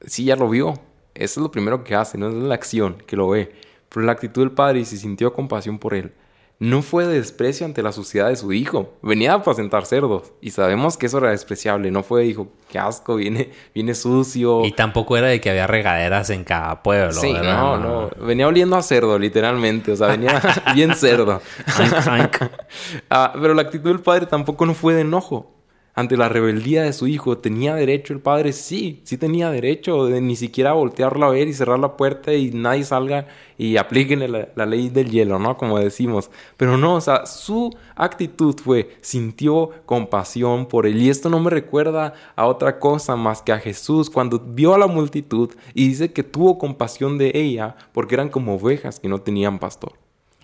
Sí, 0.06 0.24
ya 0.24 0.36
lo 0.36 0.48
vio. 0.48 0.74
Eso 1.14 1.40
es 1.40 1.42
lo 1.42 1.50
primero 1.50 1.82
que 1.82 1.94
hace, 1.94 2.18
no 2.18 2.28
es 2.28 2.34
la 2.34 2.54
acción 2.54 2.98
que 3.06 3.16
lo 3.16 3.28
ve. 3.28 3.52
Pero 3.88 4.06
la 4.06 4.12
actitud 4.12 4.42
del 4.42 4.52
Padre 4.52 4.80
y 4.80 4.84
se 4.84 4.96
sintió 4.96 5.32
compasión 5.32 5.78
por 5.78 5.94
él 5.94 6.12
no 6.60 6.82
fue 6.82 7.06
de 7.06 7.14
desprecio 7.14 7.64
ante 7.66 7.82
la 7.82 7.92
suciedad 7.92 8.28
de 8.28 8.36
su 8.36 8.52
hijo. 8.52 8.94
Venía 9.00 9.32
a 9.32 9.36
apacentar 9.36 9.86
cerdos. 9.86 10.32
Y 10.40 10.50
sabemos 10.50 10.96
que 10.96 11.06
eso 11.06 11.18
era 11.18 11.30
despreciable. 11.30 11.90
No 11.92 12.02
fue, 12.02 12.22
dijo, 12.24 12.48
qué 12.68 12.80
asco, 12.80 13.14
viene, 13.14 13.50
viene 13.74 13.94
sucio. 13.94 14.64
Y 14.64 14.72
tampoco 14.72 15.16
era 15.16 15.28
de 15.28 15.40
que 15.40 15.50
había 15.50 15.68
regaderas 15.68 16.30
en 16.30 16.42
cada 16.42 16.82
pueblo. 16.82 17.12
Sí, 17.12 17.32
no, 17.32 17.78
no. 17.78 18.10
Venía 18.20 18.48
oliendo 18.48 18.76
a 18.76 18.82
cerdo, 18.82 19.18
literalmente. 19.18 19.92
O 19.92 19.96
sea, 19.96 20.08
venía 20.08 20.42
bien 20.74 20.96
cerdo. 20.96 21.40
ah, 23.10 23.32
pero 23.40 23.54
la 23.54 23.62
actitud 23.62 23.90
del 23.90 24.00
padre 24.00 24.26
tampoco 24.26 24.66
no 24.66 24.74
fue 24.74 24.94
de 24.94 25.02
enojo 25.02 25.57
ante 25.98 26.16
la 26.16 26.28
rebeldía 26.28 26.84
de 26.84 26.92
su 26.92 27.08
hijo, 27.08 27.38
¿tenía 27.38 27.74
derecho 27.74 28.12
el 28.12 28.20
padre? 28.20 28.52
Sí, 28.52 29.00
sí 29.02 29.18
tenía 29.18 29.50
derecho 29.50 30.06
de 30.06 30.20
ni 30.20 30.36
siquiera 30.36 30.72
voltearlo 30.72 31.26
a 31.26 31.30
ver 31.30 31.48
y 31.48 31.52
cerrar 31.52 31.80
la 31.80 31.96
puerta 31.96 32.32
y 32.32 32.52
nadie 32.52 32.84
salga 32.84 33.26
y 33.56 33.78
apliquen 33.78 34.20
la, 34.30 34.66
ley 34.66 34.90
del 34.90 35.10
hielo, 35.10 35.40
¿no? 35.40 35.56
Como 35.56 35.76
decimos. 35.76 36.30
Pero 36.56 36.78
no, 36.78 36.94
o 36.94 37.00
sea, 37.00 37.26
su 37.26 37.76
actitud 37.96 38.54
fue, 38.62 38.96
sintió 39.00 39.72
compasión 39.86 40.66
por 40.66 40.86
él. 40.86 41.02
Y 41.02 41.10
esto 41.10 41.30
no 41.30 41.40
me 41.40 41.50
recuerda 41.50 42.14
a 42.36 42.46
otra 42.46 42.78
cosa 42.78 43.16
más 43.16 43.42
que 43.42 43.50
a 43.50 43.58
Jesús 43.58 44.08
cuando 44.08 44.38
vio 44.38 44.74
a 44.74 44.78
la 44.78 44.86
multitud 44.86 45.50
y 45.74 45.88
dice 45.88 46.12
que 46.12 46.22
tuvo 46.22 46.58
compasión 46.58 47.18
de 47.18 47.32
ella 47.34 47.74
porque 47.92 48.14
eran 48.14 48.28
como 48.28 48.54
ovejas 48.54 49.00
que 49.00 49.08
no 49.08 49.20
tenían 49.20 49.58
pastor. 49.58 49.94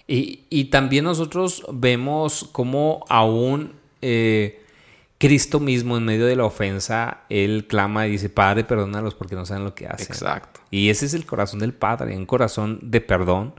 Y, 0.08 0.40
y 0.50 0.64
también 0.64 1.04
nosotros 1.04 1.64
vemos 1.72 2.48
cómo 2.50 3.04
aún... 3.08 3.74
Eh, 4.02 4.62
Cristo 5.24 5.58
mismo 5.58 5.96
en 5.96 6.04
medio 6.04 6.26
de 6.26 6.36
la 6.36 6.44
ofensa, 6.44 7.22
Él 7.30 7.64
clama 7.66 8.06
y 8.06 8.10
dice, 8.10 8.28
Padre, 8.28 8.62
perdónalos 8.62 9.14
porque 9.14 9.34
no 9.34 9.46
saben 9.46 9.64
lo 9.64 9.74
que 9.74 9.86
hacen. 9.86 10.08
Exacto. 10.10 10.60
Y 10.70 10.90
ese 10.90 11.06
es 11.06 11.14
el 11.14 11.24
corazón 11.24 11.60
del 11.60 11.72
Padre, 11.72 12.14
un 12.14 12.26
corazón 12.26 12.78
de 12.82 13.00
perdón, 13.00 13.54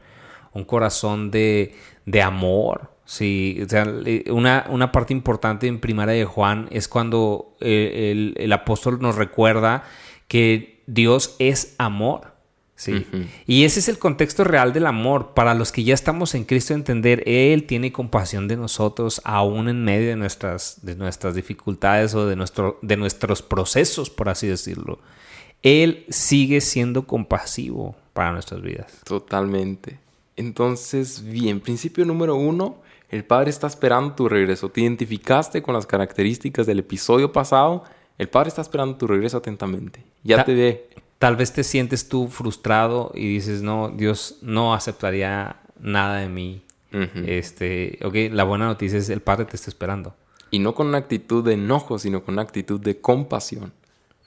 un 0.54 0.64
corazón 0.64 1.32
de, 1.32 1.74
de 2.06 2.22
amor. 2.22 2.92
Sí, 3.06 3.60
o 3.66 3.68
sea, 3.68 3.84
una, 4.30 4.68
una, 4.70 4.92
parte 4.92 5.14
importante 5.14 5.66
en 5.66 5.80
Primera 5.80 6.12
de 6.12 6.26
Juan 6.26 6.68
es 6.70 6.88
cuando 6.88 7.58
eh, 7.62 8.12
el, 8.12 8.36
el 8.38 8.54
apóstol 8.54 9.00
nos 9.02 9.16
recuerda 9.16 9.86
que 10.28 10.84
Dios 10.86 11.36
es 11.40 11.74
amor. 11.80 12.35
Sí. 12.76 13.06
Y 13.48 13.64
ese 13.64 13.80
es 13.80 13.88
el 13.88 13.98
contexto 13.98 14.44
real 14.44 14.74
del 14.74 14.86
amor. 14.86 15.34
Para 15.34 15.54
los 15.54 15.72
que 15.72 15.84
ya 15.84 15.94
estamos 15.94 16.36
en 16.36 16.44
Cristo, 16.44 16.74
entender, 16.74 17.24
Él 17.26 17.64
tiene 17.64 17.94
compasión 17.94 18.50
de 18.50 18.58
nosotros, 18.58 19.22
aún 19.24 19.70
en 19.70 19.84
medio 19.86 20.10
de 20.10 20.18
nuestras, 20.18 20.80
de 20.82 20.96
nuestras 20.96 21.36
dificultades 21.36 22.14
o 22.16 22.28
de, 22.28 22.36
nuestro, 22.36 22.78
de 22.82 22.98
nuestros 22.98 23.42
procesos, 23.42 24.10
por 24.10 24.28
así 24.28 24.48
decirlo. 24.48 25.00
Él 25.64 26.06
sigue 26.10 26.60
siendo 26.60 27.08
compasivo 27.08 27.96
para 28.14 28.34
nuestras 28.34 28.62
vidas. 28.62 28.92
Totalmente. 29.06 29.98
Entonces, 30.36 31.24
bien, 31.24 31.62
principio 31.62 32.04
número 32.06 32.36
uno, 32.36 32.78
el 33.10 33.24
Padre 33.24 33.52
está 33.52 33.68
esperando 33.68 34.16
tu 34.16 34.28
regreso. 34.28 34.70
Te 34.70 34.82
identificaste 34.82 35.62
con 35.62 35.74
las 35.74 35.86
características 35.86 36.68
del 36.68 36.80
episodio 36.80 37.32
pasado. 37.32 37.86
El 38.18 38.28
Padre 38.28 38.50
está 38.50 38.62
esperando 38.62 38.98
tu 38.98 39.08
regreso 39.08 39.38
atentamente. 39.38 40.04
Ya 40.24 40.44
te 40.44 40.54
ve 40.54 40.88
Tal 41.20 41.36
vez 41.36 41.54
te 41.54 41.64
sientes 41.64 42.10
tú 42.10 42.28
frustrado 42.28 43.12
y 43.16 43.34
dices, 43.34 43.62
no, 43.62 43.90
Dios 43.90 44.38
no 44.42 44.74
aceptaría 44.74 45.58
nada 45.80 46.18
de 46.18 46.30
mí. 46.30 46.62
Este, 47.26 48.00
ok, 48.06 48.32
la 48.32 48.46
buena 48.46 48.68
noticia 48.68 48.98
es 48.98 49.10
el 49.10 49.20
Padre 49.20 49.44
te 49.46 49.58
está 49.58 49.70
esperando. 49.70 50.16
Y 50.50 50.60
no 50.60 50.74
con 50.74 50.88
una 50.88 51.00
actitud 51.00 51.44
de 51.44 51.54
enojo, 51.54 52.00
sino 52.00 52.24
con 52.24 52.36
una 52.36 52.44
actitud 52.44 52.80
de 52.80 53.02
compasión. 53.02 53.74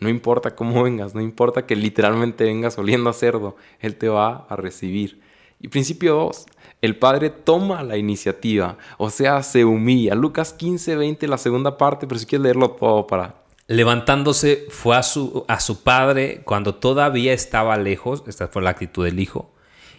No 0.01 0.09
importa 0.09 0.55
cómo 0.55 0.83
vengas, 0.85 1.15
no 1.15 1.21
importa 1.23 1.67
que 1.67 1.77
literalmente 1.77 2.45
vengas 2.45 2.79
oliendo 2.79 3.09
a 3.11 3.15
cerdo, 3.15 3.57
Él 3.81 3.97
te 3.97 4.09
va 4.09 4.47
a 4.49 4.57
recibir. 4.57 5.21
Y 5.61 5.69
principio 5.69 6.15
2, 6.15 6.47
el 6.83 6.97
Padre 6.97 7.31
toma 7.31 7.83
la 7.83 7.97
iniciativa, 7.97 8.79
o 8.97 9.11
sea, 9.11 9.43
se 9.43 9.65
humilla. 9.65 10.15
Lucas 10.15 10.53
15, 10.53 10.95
20, 10.95 11.27
la 11.27 11.39
segunda 11.39 11.77
parte, 11.77 12.07
pero 12.07 12.21
si 12.21 12.27
quieres 12.27 12.45
leerlo 12.45 12.71
todo 12.73 13.07
para 13.07 13.35
Levantándose 13.69 14.67
fue 14.71 14.97
a 14.97 15.03
su, 15.03 15.45
a 15.47 15.61
su 15.61 15.83
padre 15.83 16.41
cuando 16.45 16.75
todavía 16.75 17.35
estaba 17.35 17.77
lejos, 17.77 18.25
esta 18.27 18.49
fue 18.49 18.63
la 18.63 18.71
actitud 18.71 19.05
del 19.05 19.21
hijo, 19.21 19.53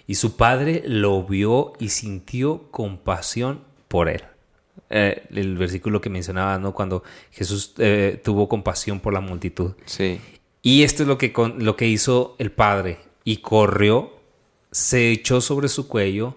y 0.07 0.15
su 0.15 0.35
padre 0.35 0.81
lo 0.87 1.23
vio 1.23 1.73
y 1.79 1.89
sintió 1.89 2.71
compasión 2.71 3.61
por 3.87 4.09
él. 4.09 4.23
Eh, 4.89 5.23
el 5.35 5.55
versículo 5.55 6.01
que 6.01 6.09
mencionaba, 6.09 6.57
¿no? 6.57 6.73
Cuando 6.73 7.03
Jesús 7.29 7.75
eh, 7.77 8.19
tuvo 8.23 8.49
compasión 8.49 8.99
por 8.99 9.13
la 9.13 9.19
multitud. 9.19 9.73
Sí. 9.85 10.19
Y 10.63 10.81
esto 10.81 11.03
es 11.03 11.07
lo 11.07 11.19
que, 11.19 11.31
lo 11.57 11.75
que 11.75 11.87
hizo 11.87 12.35
el 12.39 12.51
padre. 12.51 12.97
Y 13.23 13.37
corrió, 13.37 14.13
se 14.71 15.11
echó 15.11 15.41
sobre 15.41 15.67
su 15.67 15.87
cuello 15.87 16.35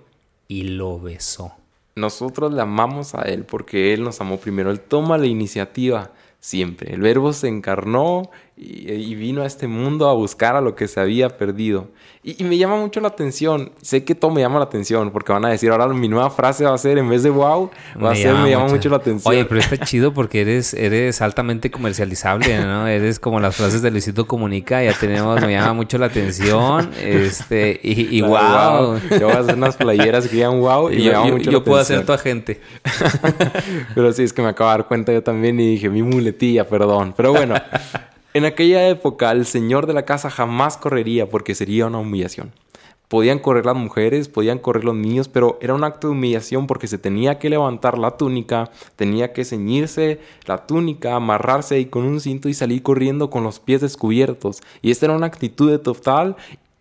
y 0.48 0.64
lo 0.64 1.00
besó. 1.00 1.52
Nosotros 1.94 2.52
le 2.52 2.60
amamos 2.60 3.14
a 3.14 3.22
Él 3.22 3.44
porque 3.44 3.94
Él 3.94 4.02
nos 4.02 4.20
amó 4.20 4.38
primero. 4.38 4.70
Él 4.70 4.80
toma 4.80 5.16
la 5.16 5.26
iniciativa 5.26 6.12
siempre. 6.42 6.92
El 6.92 7.00
verbo 7.00 7.32
se 7.32 7.48
encarnó 7.48 8.30
y, 8.54 9.14
vino 9.14 9.42
a 9.42 9.46
este 9.46 9.66
mundo 9.66 10.08
a 10.08 10.12
buscar 10.12 10.56
a 10.56 10.60
lo 10.60 10.74
que 10.74 10.86
se 10.86 11.00
había 11.00 11.30
perdido. 11.30 11.88
Y, 12.22 12.44
me 12.44 12.56
llama 12.56 12.76
mucho 12.76 13.00
la 13.00 13.08
atención. 13.08 13.72
Sé 13.80 14.04
que 14.04 14.14
todo 14.14 14.30
me 14.30 14.42
llama 14.42 14.58
la 14.58 14.66
atención 14.66 15.10
porque 15.10 15.32
van 15.32 15.44
a 15.44 15.48
decir, 15.48 15.70
ahora 15.70 15.88
mi 15.88 16.06
nueva 16.06 16.30
frase 16.30 16.64
va 16.64 16.74
a 16.74 16.78
ser, 16.78 16.98
en 16.98 17.08
vez 17.08 17.22
de 17.22 17.30
wow, 17.30 17.70
va 18.02 18.12
a 18.12 18.14
ser, 18.14 18.34
me 18.34 18.50
llama 18.50 18.68
mucho. 18.68 18.90
la 18.90 18.96
atención. 18.96 19.32
Oye, 19.32 19.44
pero 19.46 19.60
está 19.60 19.78
chido 19.78 20.12
porque 20.12 20.42
eres, 20.42 20.74
eres 20.74 21.22
altamente 21.22 21.70
comercializable, 21.70 22.58
¿no? 22.60 22.86
Eres 22.86 23.18
como 23.18 23.40
las 23.40 23.56
frases 23.56 23.80
de 23.82 23.90
Luisito 23.90 24.26
Comunica, 24.26 24.82
ya 24.82 24.92
tenemos, 24.92 25.40
me 25.40 25.52
llama 25.52 25.72
mucho 25.72 25.98
la 25.98 26.06
atención. 26.06 26.90
Este, 27.02 27.80
y, 27.82 28.20
wow. 28.20 28.98
Yo 29.18 29.26
voy 29.26 29.36
a 29.36 29.38
hacer 29.40 29.56
unas 29.56 29.76
playeras 29.76 30.28
que 30.28 30.36
digan 30.36 30.60
wow 30.60 30.90
y, 30.90 31.02
yo, 31.02 31.04
me 31.04 31.10
llama 31.10 31.30
mucho 31.32 31.50
yo 31.50 31.64
puedo 31.64 31.80
hacer 31.80 32.04
tu 32.04 32.12
agente. 32.12 32.60
pero 33.94 34.12
sí, 34.12 34.22
es 34.22 34.32
que 34.32 34.42
me 34.42 34.48
acabo 34.48 34.70
de 34.70 34.76
dar 34.76 34.86
cuenta 34.86 35.12
yo 35.12 35.22
también 35.22 35.58
y 35.58 35.72
dije, 35.72 35.88
mi 35.88 36.02
muletilla, 36.02 36.68
perdón. 36.68 37.14
Pero 37.16 37.32
bueno. 37.32 37.54
En 38.34 38.46
aquella 38.46 38.88
época, 38.88 39.30
el 39.30 39.44
señor 39.44 39.86
de 39.86 39.92
la 39.92 40.06
casa 40.06 40.30
jamás 40.30 40.78
correría 40.78 41.28
porque 41.28 41.54
sería 41.54 41.86
una 41.86 41.98
humillación. 41.98 42.52
Podían 43.08 43.38
correr 43.38 43.66
las 43.66 43.76
mujeres, 43.76 44.30
podían 44.30 44.58
correr 44.58 44.84
los 44.84 44.94
niños, 44.94 45.28
pero 45.28 45.58
era 45.60 45.74
un 45.74 45.84
acto 45.84 46.06
de 46.06 46.14
humillación 46.14 46.66
porque 46.66 46.86
se 46.86 46.96
tenía 46.96 47.38
que 47.38 47.50
levantar 47.50 47.98
la 47.98 48.16
túnica, 48.16 48.70
tenía 48.96 49.34
que 49.34 49.44
ceñirse 49.44 50.18
la 50.46 50.66
túnica, 50.66 51.14
amarrarse 51.14 51.78
y 51.78 51.84
con 51.84 52.04
un 52.04 52.20
cinto 52.20 52.48
y 52.48 52.54
salir 52.54 52.82
corriendo 52.82 53.28
con 53.28 53.44
los 53.44 53.60
pies 53.60 53.82
descubiertos. 53.82 54.62
Y 54.80 54.92
esta 54.92 55.04
era 55.04 55.16
una 55.16 55.26
actitud 55.26 55.70
de 55.70 55.78
total 55.78 56.36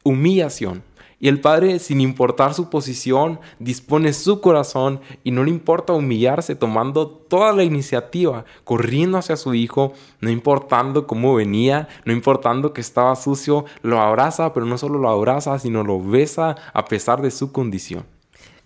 humillación. 0.05 0.83
Y 1.21 1.27
el 1.27 1.39
Padre, 1.39 1.77
sin 1.77 2.01
importar 2.01 2.55
su 2.55 2.71
posición, 2.71 3.39
dispone 3.59 4.11
su 4.11 4.41
corazón 4.41 5.01
y 5.23 5.29
no 5.29 5.43
le 5.43 5.51
importa 5.51 5.93
humillarse 5.93 6.55
tomando 6.55 7.07
toda 7.07 7.53
la 7.53 7.63
iniciativa, 7.63 8.43
corriendo 8.63 9.19
hacia 9.19 9.37
su 9.37 9.53
Hijo, 9.53 9.93
no 10.19 10.31
importando 10.31 11.05
cómo 11.05 11.35
venía, 11.35 11.87
no 12.05 12.11
importando 12.11 12.73
que 12.73 12.81
estaba 12.81 13.15
sucio, 13.15 13.65
lo 13.83 14.01
abraza, 14.01 14.51
pero 14.51 14.65
no 14.65 14.79
solo 14.79 14.97
lo 14.97 15.09
abraza, 15.09 15.59
sino 15.59 15.83
lo 15.83 16.01
besa 16.01 16.55
a 16.73 16.85
pesar 16.85 17.21
de 17.21 17.29
su 17.29 17.51
condición. 17.51 18.03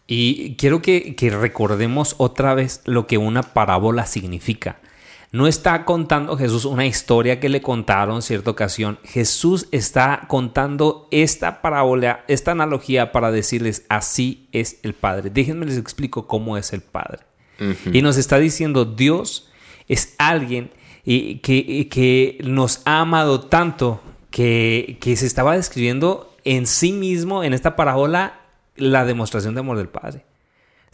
Y 0.08 0.56
quiero 0.56 0.82
que, 0.82 1.14
que 1.16 1.32
recordemos 1.32 2.16
otra 2.20 2.54
vez 2.54 2.82
lo 2.86 3.06
que 3.06 3.18
una 3.18 3.44
parábola 3.44 4.06
significa. 4.06 4.80
No 5.36 5.48
está 5.48 5.84
contando 5.84 6.38
Jesús 6.38 6.63
una 6.63 6.86
historia 6.86 7.42
que 7.42 7.50
le 7.50 7.62
contaron 7.62 8.15
en 8.15 8.22
cierta 8.22 8.51
ocasión. 8.51 9.00
Jesús 9.04 9.68
está 9.74 10.22
contando 10.30 11.10
esta 11.12 11.62
parábola, 11.62 12.24
esta 12.30 12.51
analogía 12.51 13.12
para 13.12 13.32
decirles 13.32 13.86
así 13.89 14.48
es 14.54 14.80
el 14.84 14.94
Padre. 14.94 15.30
Déjenme 15.30 15.65
les 15.65 15.77
explico 15.77 16.25
cómo 16.25 16.56
es 16.56 16.72
el 16.72 16.80
Padre. 16.80 17.24
Y 17.92 18.01
nos 18.01 18.15
está 18.15 18.39
diciendo 18.39 18.86
Dios 18.86 19.51
es 19.89 20.15
alguien 20.20 20.72
que, 21.04 21.42
que 21.92 22.38
nos 22.46 22.82
ha 22.86 23.01
amado 23.01 23.42
tanto 23.42 24.01
que, 24.30 24.98
que 25.01 25.18
se 25.18 25.25
estaba 25.25 25.58
describiendo 25.58 26.34
en 26.46 26.65
sí 26.65 26.94
mismo, 26.94 27.44
en 27.44 27.54
esta 27.54 27.75
parábola, 27.75 28.39
la 28.77 29.04
demostración 29.04 29.54
de 29.54 29.60
amor 29.60 29.75
del 29.75 29.89
Padre. 29.89 30.24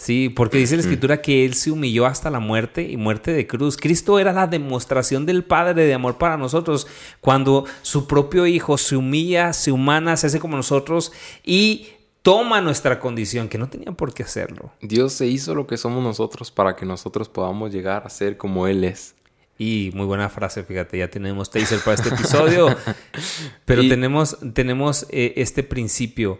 Sí, 0.01 0.29
porque 0.29 0.57
dice 0.57 0.77
la 0.77 0.81
escritura 0.81 1.21
que 1.21 1.45
Él 1.45 1.53
se 1.53 1.69
humilló 1.69 2.07
hasta 2.07 2.31
la 2.31 2.39
muerte 2.39 2.81
y 2.81 2.97
muerte 2.97 3.33
de 3.33 3.45
cruz. 3.45 3.77
Cristo 3.77 4.17
era 4.17 4.33
la 4.33 4.47
demostración 4.47 5.27
del 5.27 5.43
Padre 5.43 5.85
de 5.85 5.93
amor 5.93 6.17
para 6.17 6.37
nosotros. 6.37 6.87
Cuando 7.19 7.65
su 7.83 8.07
propio 8.07 8.47
Hijo 8.47 8.79
se 8.79 8.95
humilla, 8.95 9.53
se 9.53 9.71
humana, 9.71 10.17
se 10.17 10.25
hace 10.25 10.39
como 10.39 10.57
nosotros 10.57 11.11
y 11.43 11.89
toma 12.23 12.61
nuestra 12.61 12.99
condición, 12.99 13.47
que 13.47 13.59
no 13.59 13.69
tenía 13.69 13.91
por 13.91 14.11
qué 14.11 14.23
hacerlo. 14.23 14.71
Dios 14.81 15.13
se 15.13 15.27
hizo 15.27 15.53
lo 15.53 15.67
que 15.67 15.77
somos 15.77 16.03
nosotros 16.03 16.49
para 16.49 16.75
que 16.75 16.83
nosotros 16.83 17.29
podamos 17.29 17.71
llegar 17.71 18.01
a 18.03 18.09
ser 18.09 18.37
como 18.37 18.65
Él 18.65 18.83
es. 18.83 19.13
Y 19.59 19.91
muy 19.93 20.07
buena 20.07 20.29
frase, 20.29 20.63
fíjate, 20.63 20.97
ya 20.97 21.11
tenemos 21.11 21.51
taser 21.51 21.79
para 21.81 21.93
este 21.93 22.09
episodio. 22.09 22.75
pero 23.65 23.87
tenemos, 23.87 24.35
tenemos 24.55 25.05
eh, 25.11 25.33
este 25.35 25.61
principio 25.61 26.39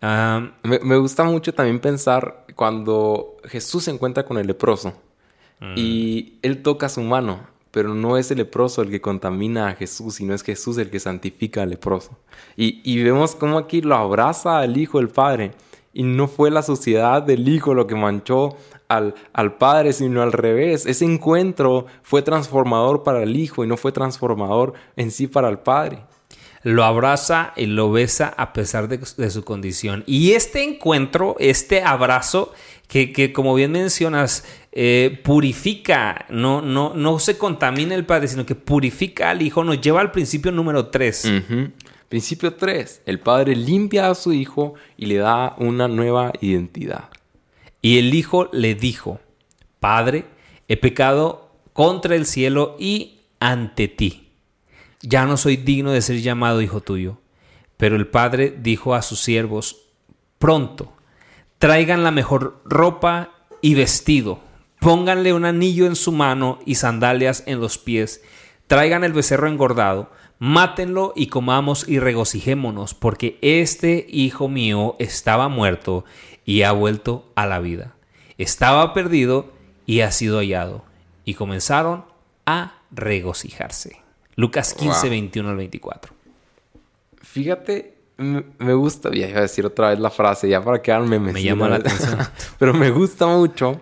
me, 0.00 0.96
gusta 0.96 1.24
mucho 1.24 1.52
también 1.52 1.80
pensar 1.80 2.44
cuando 2.54 3.36
Jesús 3.44 3.84
se 3.84 3.90
encuentra 3.90 4.24
con 4.24 4.38
el 4.38 4.46
leproso 4.46 4.92
mm. 5.60 5.74
y 5.76 6.38
él 6.42 6.62
toca 6.62 6.88
su 6.88 7.00
mano, 7.02 7.40
pero 7.70 7.94
no 7.94 8.16
es 8.16 8.30
el 8.30 8.38
leproso 8.38 8.82
el 8.82 8.90
que 8.90 9.00
contamina 9.00 9.68
a 9.68 9.74
Jesús, 9.74 10.14
sino 10.16 10.34
es 10.34 10.42
Jesús 10.42 10.78
el 10.78 10.90
que 10.90 11.00
santifica 11.00 11.62
al 11.62 11.70
leproso. 11.70 12.16
Y, 12.56 13.02
vemos 13.02 13.34
cómo 13.34 13.58
aquí 13.58 13.80
lo 13.80 13.96
abraza 13.96 14.58
al 14.58 14.76
Hijo 14.76 14.98
del 14.98 15.08
Padre. 15.08 15.52
Y 15.92 16.02
no 16.04 16.28
fue 16.28 16.50
la 16.50 16.62
sociedad 16.62 17.22
del 17.22 17.48
Hijo 17.48 17.74
lo 17.74 17.86
que 17.86 17.96
manchó 17.96 18.56
al, 18.86 19.14
al, 19.32 19.56
Padre, 19.56 19.92
sino 19.92 20.22
al 20.22 20.32
revés. 20.32 20.86
Ese 20.86 21.04
encuentro 21.04 21.86
fue 22.02 22.22
transformador 22.22 23.02
para 23.02 23.22
el 23.22 23.36
Hijo 23.36 23.64
y 23.64 23.66
no 23.66 23.76
fue 23.76 23.90
transformador 23.90 24.74
en 24.96 25.10
sí 25.10 25.26
para 25.26 25.48
el 25.48 25.58
Padre 25.58 26.04
lo 26.62 26.84
abraza 26.84 27.52
y 27.56 27.66
lo 27.66 27.90
besa 27.90 28.34
a 28.36 28.52
pesar 28.52 28.88
de, 28.88 29.30
su 29.30 29.44
condición. 29.44 30.04
Y 30.06 30.32
este 30.32 30.62
encuentro, 30.64 31.36
este 31.38 31.82
abrazo, 31.82 32.52
que, 32.86 33.32
como 33.32 33.54
bien 33.54 33.72
mencionas, 33.72 34.44
eh, 34.72 35.20
purifica, 35.22 36.26
no, 36.30 36.62
no, 36.62 36.94
no 36.94 37.18
se 37.18 37.38
contamina 37.38 37.94
el 37.94 38.06
Padre, 38.06 38.28
sino 38.28 38.46
que 38.46 38.54
purifica 38.54 39.30
al 39.30 39.42
Hijo, 39.42 39.64
nos 39.64 39.80
lleva 39.80 40.00
al 40.00 40.10
principio 40.10 40.52
número 40.52 40.86
3. 40.86 41.32
Principio 42.08 42.54
3. 42.54 43.02
El 43.04 43.20
Padre 43.20 43.54
limpia 43.54 44.08
a 44.08 44.14
su 44.14 44.32
Hijo 44.32 44.74
y 44.96 45.06
le 45.06 45.16
da 45.16 45.54
una 45.58 45.88
nueva 45.88 46.32
identidad. 46.40 47.10
Y 47.82 47.98
el 47.98 48.14
Hijo 48.14 48.48
le 48.52 48.74
dijo, 48.74 49.20
Padre, 49.78 50.24
he 50.66 50.76
pecado 50.76 51.52
contra 51.72 52.16
el 52.16 52.26
cielo 52.26 52.76
y 52.78 53.20
ante 53.38 53.86
ti 53.86 54.27
ya 55.02 55.26
no 55.26 55.36
soy 55.36 55.56
digno 55.56 55.92
de 55.92 56.02
ser 56.02 56.20
llamado 56.20 56.62
hijo 56.62 56.80
tuyo. 56.80 57.18
Pero 57.76 57.96
el 57.96 58.08
padre 58.08 58.54
dijo 58.58 58.94
a 58.94 59.02
sus 59.02 59.20
siervos, 59.20 59.86
pronto, 60.38 60.92
traigan 61.58 62.02
la 62.02 62.10
mejor 62.10 62.60
ropa 62.64 63.30
y 63.60 63.74
vestido, 63.74 64.40
pónganle 64.80 65.32
un 65.32 65.44
anillo 65.44 65.86
en 65.86 65.96
su 65.96 66.12
mano 66.12 66.58
y 66.66 66.74
sandalias 66.74 67.44
en 67.46 67.60
los 67.60 67.78
pies, 67.78 68.22
traigan 68.66 69.04
el 69.04 69.12
becerro 69.12 69.48
engordado, 69.48 70.10
mátenlo 70.38 71.12
y 71.14 71.28
comamos 71.28 71.88
y 71.88 71.98
regocijémonos, 71.98 72.94
porque 72.94 73.38
este 73.42 74.06
hijo 74.08 74.48
mío 74.48 74.96
estaba 74.98 75.48
muerto 75.48 76.04
y 76.44 76.62
ha 76.62 76.72
vuelto 76.72 77.30
a 77.36 77.46
la 77.46 77.60
vida. 77.60 77.94
Estaba 78.38 78.94
perdido 78.94 79.52
y 79.86 80.00
ha 80.00 80.12
sido 80.12 80.38
hallado. 80.38 80.84
Y 81.24 81.34
comenzaron 81.34 82.06
a 82.46 82.78
regocijarse. 82.90 84.07
Lucas 84.38 84.72
15, 84.72 85.08
21 85.08 85.48
al 85.48 85.56
24. 85.56 86.12
Fíjate, 87.22 87.94
me 88.18 88.72
gusta, 88.72 89.10
ya 89.12 89.28
iba 89.28 89.40
a 89.40 89.42
decir 89.42 89.66
otra 89.66 89.90
vez 89.90 89.98
la 89.98 90.10
frase, 90.10 90.48
ya 90.48 90.62
para 90.62 90.80
quedarme 90.80 91.18
me 91.18 91.42
llama 91.42 91.68
la 91.68 91.76
atención. 91.76 92.18
Pero 92.60 92.72
me 92.72 92.92
gusta 92.92 93.26
mucho 93.26 93.80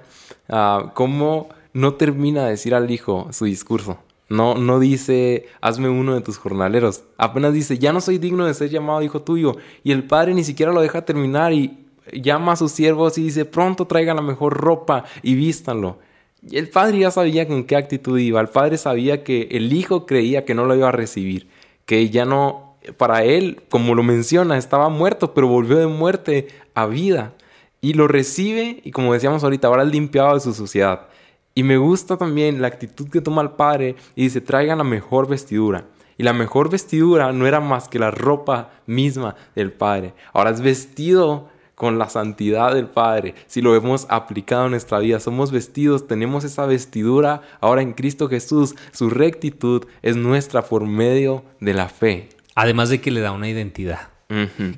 uh, 0.49 0.89
cómo 0.95 1.51
no 1.75 1.93
termina 1.97 2.45
de 2.45 2.53
decir 2.53 2.75
al 2.75 2.91
hijo 2.91 3.29
su 3.33 3.45
discurso. 3.45 3.99
No, 4.31 4.55
no 4.55 4.81
dice, 4.81 5.47
hazme 5.61 5.91
uno 5.91 6.15
de 6.15 6.23
tus 6.23 6.39
jornaleros. 6.39 7.05
Apenas 7.19 7.53
dice, 7.53 7.77
ya 7.77 7.93
no 7.93 8.01
soy 8.01 8.17
digno 8.17 8.47
de 8.47 8.55
ser 8.55 8.71
llamado 8.71 9.03
hijo 9.03 9.21
tuyo. 9.21 9.59
Y 9.85 9.93
el 9.93 10.05
padre 10.05 10.33
ni 10.33 10.43
siquiera 10.43 10.73
lo 10.73 10.81
deja 10.81 11.05
terminar 11.05 11.53
y 11.53 11.85
llama 12.15 12.53
a 12.53 12.57
sus 12.57 12.73
siervos 12.73 13.19
y 13.19 13.25
dice, 13.25 13.45
pronto 13.45 13.87
traigan 13.87 14.17
la 14.17 14.23
mejor 14.23 14.55
ropa 14.55 15.05
y 15.23 15.35
vístanlo 15.35 15.99
el 16.51 16.69
padre 16.69 16.99
ya 16.99 17.11
sabía 17.11 17.49
con 17.49 17.65
qué 17.65 17.77
actitud 17.77 18.19
iba. 18.19 18.41
El 18.41 18.49
padre 18.49 18.79
sabía 18.79 19.25
que 19.25 19.49
el 19.51 19.73
hijo 19.73 20.07
creía 20.07 20.45
que 20.45 20.55
no 20.55 20.65
lo 20.65 20.75
iba 20.75 20.89
a 20.89 20.93
recibir, 20.93 21.49
que 21.85 22.09
ya 22.11 22.25
no, 22.25 22.77
para 22.97 23.25
él, 23.25 23.63
como 23.69 23.95
lo 23.95 24.03
menciona, 24.03 24.57
estaba 24.57 24.89
muerto, 24.89 25.35
pero 25.35 25.49
volvió 25.49 25.77
de 25.79 25.87
muerte 25.87 26.49
a 26.75 26.87
vida. 26.87 27.35
Y 27.81 27.95
lo 27.95 28.09
recibe 28.09 28.81
y 28.85 28.91
como 28.91 29.13
decíamos 29.13 29.45
ahorita, 29.45 29.69
ahora 29.69 29.83
es 29.83 29.91
limpiado 29.91 30.35
de 30.35 30.41
su 30.41 30.53
suciedad. 30.53 31.09
Y 31.55 31.63
me 31.63 31.79
gusta 31.79 32.17
también 32.17 32.61
la 32.61 32.69
actitud 32.69 33.09
que 33.09 33.21
toma 33.21 33.43
el 33.43 33.51
padre 33.51 33.97
y 34.15 34.25
dice, 34.25 34.41
traigan 34.41 34.79
la 34.79 34.85
mejor 34.85 35.29
vestidura. 35.29 35.87
Y 36.19 36.23
la 36.23 36.33
mejor 36.33 36.71
vestidura 36.71 37.33
no 37.33 37.47
era 37.47 37.61
más 37.61 37.89
que 37.89 37.99
la 37.99 38.11
ropa 38.11 38.71
misma 38.87 39.37
del 39.55 39.73
padre. 39.73 40.15
Ahora 40.33 40.51
es 40.51 40.61
vestido 40.61 41.49
con 41.77 41.99
la 41.99 42.09
santidad 42.09 42.75
del 42.75 42.87
Padre, 42.87 43.35
si 43.47 43.61
lo 43.61 43.77
hemos 43.77 44.07
aplicado 44.09 44.65
en 44.65 44.73
nuestra 44.73 44.99
vida, 44.99 45.21
somos 45.21 45.53
vestidos, 45.53 46.09
tenemos 46.09 46.43
esa 46.43 46.65
vestidura 46.65 47.43
ahora 47.61 47.83
en 47.83 47.93
Cristo 47.93 48.29
Jesús, 48.29 48.75
su 48.93 49.11
rectitud 49.11 49.85
es 50.03 50.17
nuestra 50.17 50.63
por 50.63 50.87
medio 50.87 51.45
de 51.61 51.75
la 51.75 51.91
fe. 51.91 52.31
Además 52.55 52.89
de 52.89 53.03
que 53.03 53.11
le 53.11 53.21
da 53.21 53.31
una 53.33 53.49
identidad. 53.49 54.09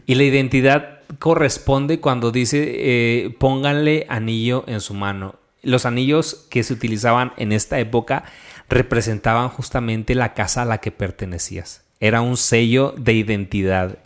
Y 0.06 0.14
la 0.16 0.24
identidad 0.24 0.98
corresponde 1.20 2.00
cuando 2.00 2.32
dice 2.32 2.74
eh, 2.76 3.30
pónganle 3.38 4.04
anillo 4.08 4.64
en 4.66 4.80
su 4.80 4.92
mano. 4.92 5.36
Los 5.62 5.86
anillos 5.86 6.46
que 6.50 6.64
se 6.64 6.74
utilizaban 6.74 7.32
en 7.36 7.52
esta 7.52 7.78
época 7.78 8.24
representaban 8.68 9.48
justamente 9.48 10.14
la 10.16 10.34
casa 10.34 10.62
a 10.62 10.66
la 10.66 10.78
que 10.78 10.90
pertenecías. 10.90 11.84
Era 12.00 12.20
un 12.20 12.36
sello 12.36 12.92
de 12.98 13.14
identidad. 13.14 13.98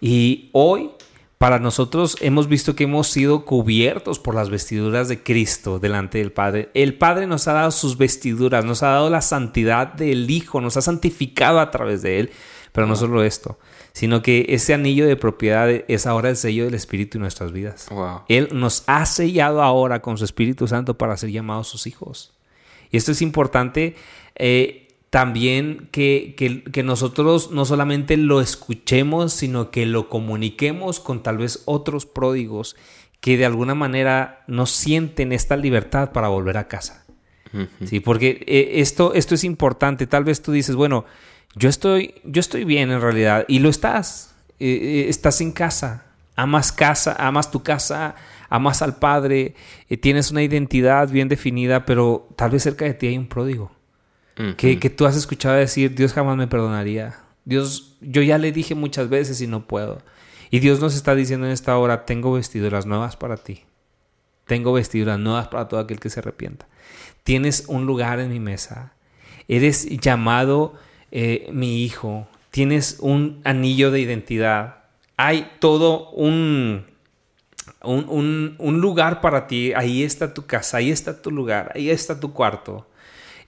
Y 0.00 0.48
hoy 0.52 0.90
para 1.38 1.60
nosotros 1.60 2.16
hemos 2.20 2.48
visto 2.48 2.74
que 2.74 2.84
hemos 2.84 3.06
sido 3.06 3.44
cubiertos 3.44 4.18
por 4.18 4.34
las 4.34 4.50
vestiduras 4.50 5.08
de 5.08 5.22
Cristo 5.22 5.78
delante 5.78 6.18
del 6.18 6.32
Padre. 6.32 6.68
El 6.74 6.98
Padre 6.98 7.28
nos 7.28 7.46
ha 7.46 7.52
dado 7.52 7.70
sus 7.70 7.96
vestiduras, 7.96 8.64
nos 8.64 8.82
ha 8.82 8.88
dado 8.88 9.08
la 9.08 9.22
santidad 9.22 9.86
del 9.94 10.28
Hijo, 10.28 10.60
nos 10.60 10.76
ha 10.76 10.82
santificado 10.82 11.60
a 11.60 11.70
través 11.70 12.02
de 12.02 12.18
Él. 12.18 12.30
Pero 12.72 12.86
no 12.86 12.96
solo 12.96 13.22
esto, 13.22 13.58
sino 13.92 14.20
que 14.20 14.46
ese 14.50 14.74
anillo 14.74 15.06
de 15.06 15.16
propiedad 15.16 15.68
es 15.70 16.06
ahora 16.06 16.28
el 16.28 16.36
sello 16.36 16.64
del 16.64 16.74
Espíritu 16.74 17.18
en 17.18 17.22
nuestras 17.22 17.52
vidas. 17.52 17.88
Él 18.28 18.48
nos 18.52 18.82
ha 18.86 19.06
sellado 19.06 19.62
ahora 19.62 20.02
con 20.02 20.18
su 20.18 20.24
Espíritu 20.24 20.66
Santo 20.66 20.98
para 20.98 21.16
ser 21.16 21.30
llamados 21.30 21.68
sus 21.68 21.86
hijos. 21.86 22.32
Y 22.90 22.96
esto 22.96 23.12
es 23.12 23.22
importante. 23.22 23.96
Eh, 24.34 24.87
también 25.10 25.88
que, 25.90 26.34
que, 26.70 26.82
nosotros 26.82 27.50
no 27.50 27.64
solamente 27.64 28.16
lo 28.16 28.40
escuchemos, 28.40 29.32
sino 29.32 29.70
que 29.70 29.86
lo 29.86 30.08
comuniquemos 30.08 31.00
con 31.00 31.22
tal 31.22 31.38
vez 31.38 31.62
otros 31.64 32.04
pródigos 32.04 32.76
que 33.20 33.38
de 33.38 33.46
alguna 33.46 33.74
manera 33.74 34.44
no 34.46 34.66
sienten 34.66 35.32
esta 35.32 35.56
libertad 35.56 36.12
para 36.12 36.28
volver 36.28 36.58
a 36.58 36.68
casa. 36.68 37.04
Sí, 37.86 38.00
porque 38.00 38.44
eh, 38.46 38.72
esto, 38.74 39.14
esto 39.14 39.34
es 39.34 39.44
importante. 39.44 40.06
Tal 40.06 40.24
vez 40.24 40.42
tú 40.42 40.52
dices, 40.52 40.76
bueno, 40.76 41.06
yo 41.54 41.70
estoy, 41.70 42.16
yo 42.24 42.40
estoy 42.40 42.64
bien 42.64 42.90
en 42.90 43.00
realidad, 43.00 43.46
y 43.48 43.60
lo 43.60 43.70
estás. 43.70 44.34
Eh, 44.60 44.66
eh, 44.66 45.06
estás 45.08 45.40
en 45.40 45.52
casa, 45.52 46.04
amas 46.36 46.70
casa, 46.70 47.16
amas 47.18 47.50
tu 47.50 47.62
casa, 47.62 48.14
amas 48.50 48.82
al 48.82 48.96
Padre, 48.96 49.54
tienes 50.02 50.30
una 50.30 50.42
identidad 50.42 51.08
bien 51.08 51.28
definida, 51.28 51.86
pero 51.86 52.28
tal 52.36 52.50
vez 52.50 52.64
cerca 52.64 52.84
de 52.84 52.92
ti 52.92 53.06
hay 53.06 53.16
un 53.16 53.28
pródigo 53.28 53.77
que, 54.56 54.90
tú 54.90 55.06
has 55.06 55.16
escuchado 55.16 55.56
decir, 55.56 55.94
Dios 55.94 56.12
jamás 56.12 56.36
me 56.36 56.46
perdonaría. 56.46 57.18
Dios, 57.44 57.96
yo 58.00 58.22
ya 58.22 58.38
le 58.38 58.52
dije 58.52 58.74
muchas 58.74 59.08
veces 59.08 59.40
y 59.40 59.46
no 59.46 59.66
puedo. 59.66 60.00
Y 60.50 60.60
Dios 60.60 60.80
nos 60.80 60.94
está 60.94 61.14
diciendo 61.14 61.46
en 61.46 61.52
esta 61.52 61.76
hora, 61.76 62.04
tengo 62.04 62.32
vestiduras 62.32 62.86
nuevas 62.86 63.16
para 63.16 63.36
ti. 63.36 63.64
Tengo 64.46 64.72
vestiduras 64.72 65.18
nuevas 65.18 65.48
para 65.48 65.66
todo 65.68 65.80
aquel 65.80 65.98
que 65.98 66.08
se 66.08 66.20
arrepienta. 66.20 66.66
Tienes 67.24 67.64
un 67.66 67.84
lugar 67.84 68.20
en 68.20 68.30
mi 68.30 68.38
mesa. 68.38 68.92
Eres 69.48 69.86
llamado 70.00 70.74
eh, 71.10 71.48
mi 71.52 71.82
hijo. 71.82 72.28
Tienes 72.50 72.98
un 73.00 73.40
anillo 73.44 73.90
de 73.90 74.00
identidad. 74.00 74.84
Hay 75.16 75.50
todo 75.58 76.10
un, 76.10 76.86
un, 77.82 78.54
un 78.58 78.80
lugar 78.80 79.20
para 79.20 79.48
ti. 79.48 79.72
Ahí 79.74 80.04
está 80.04 80.32
tu 80.32 80.46
casa, 80.46 80.76
ahí 80.76 80.90
está 80.90 81.20
tu 81.20 81.30
lugar, 81.30 81.72
ahí 81.74 81.90
está 81.90 82.20
tu 82.20 82.32
cuarto. 82.32 82.86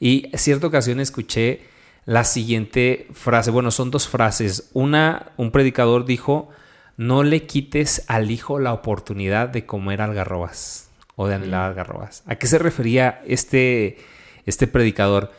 Y 0.00 0.30
cierta 0.34 0.66
ocasión 0.66 0.98
escuché 0.98 1.60
la 2.06 2.24
siguiente 2.24 3.06
frase, 3.12 3.50
bueno, 3.50 3.70
son 3.70 3.90
dos 3.90 4.08
frases. 4.08 4.70
Una, 4.72 5.32
un 5.36 5.52
predicador 5.52 6.06
dijo, 6.06 6.48
no 6.96 7.22
le 7.22 7.46
quites 7.46 8.04
al 8.08 8.30
hijo 8.30 8.58
la 8.58 8.72
oportunidad 8.72 9.48
de 9.48 9.66
comer 9.66 10.02
algarrobas 10.02 10.90
o 11.16 11.28
de 11.28 11.34
anhelar 11.34 11.68
algarrobas. 11.68 12.24
¿A 12.26 12.36
qué 12.36 12.46
se 12.46 12.58
refería 12.58 13.22
este, 13.26 13.98
este 14.46 14.66
predicador? 14.66 15.30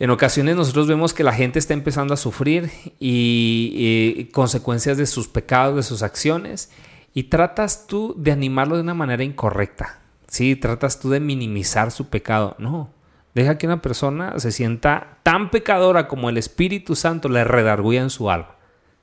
En 0.00 0.08
ocasiones 0.08 0.56
nosotros 0.56 0.88
vemos 0.88 1.12
que 1.12 1.22
la 1.22 1.34
gente 1.34 1.58
está 1.58 1.74
empezando 1.74 2.14
a 2.14 2.16
sufrir 2.16 2.70
y, 2.98 4.30
consecuencias 4.32 4.96
de 4.96 5.04
sus 5.04 5.28
pecados, 5.28 5.76
de 5.76 5.82
sus 5.82 6.02
acciones, 6.02 6.70
y 7.12 7.24
tratas 7.24 7.86
tú 7.86 8.14
de 8.16 8.32
animarlo 8.32 8.76
de 8.76 8.82
una 8.82 8.94
manera 8.94 9.22
incorrecta. 9.22 10.00
Sí, 10.26 10.56
tratas 10.56 11.00
tú 11.00 11.10
de 11.10 11.20
minimizar 11.20 11.90
su 11.90 12.08
pecado. 12.08 12.56
No, 12.58 12.88
deja 13.34 13.58
que 13.58 13.66
una 13.66 13.82
persona 13.82 14.38
se 14.38 14.52
sienta 14.52 15.18
tan 15.22 15.50
pecadora 15.50 16.08
como 16.08 16.28
el 16.28 16.36
Espíritu 16.36 16.96
Santo 16.96 17.28
le 17.28 17.44
redarguya 17.44 18.02
en 18.02 18.10
su 18.10 18.30
alma. 18.30 18.56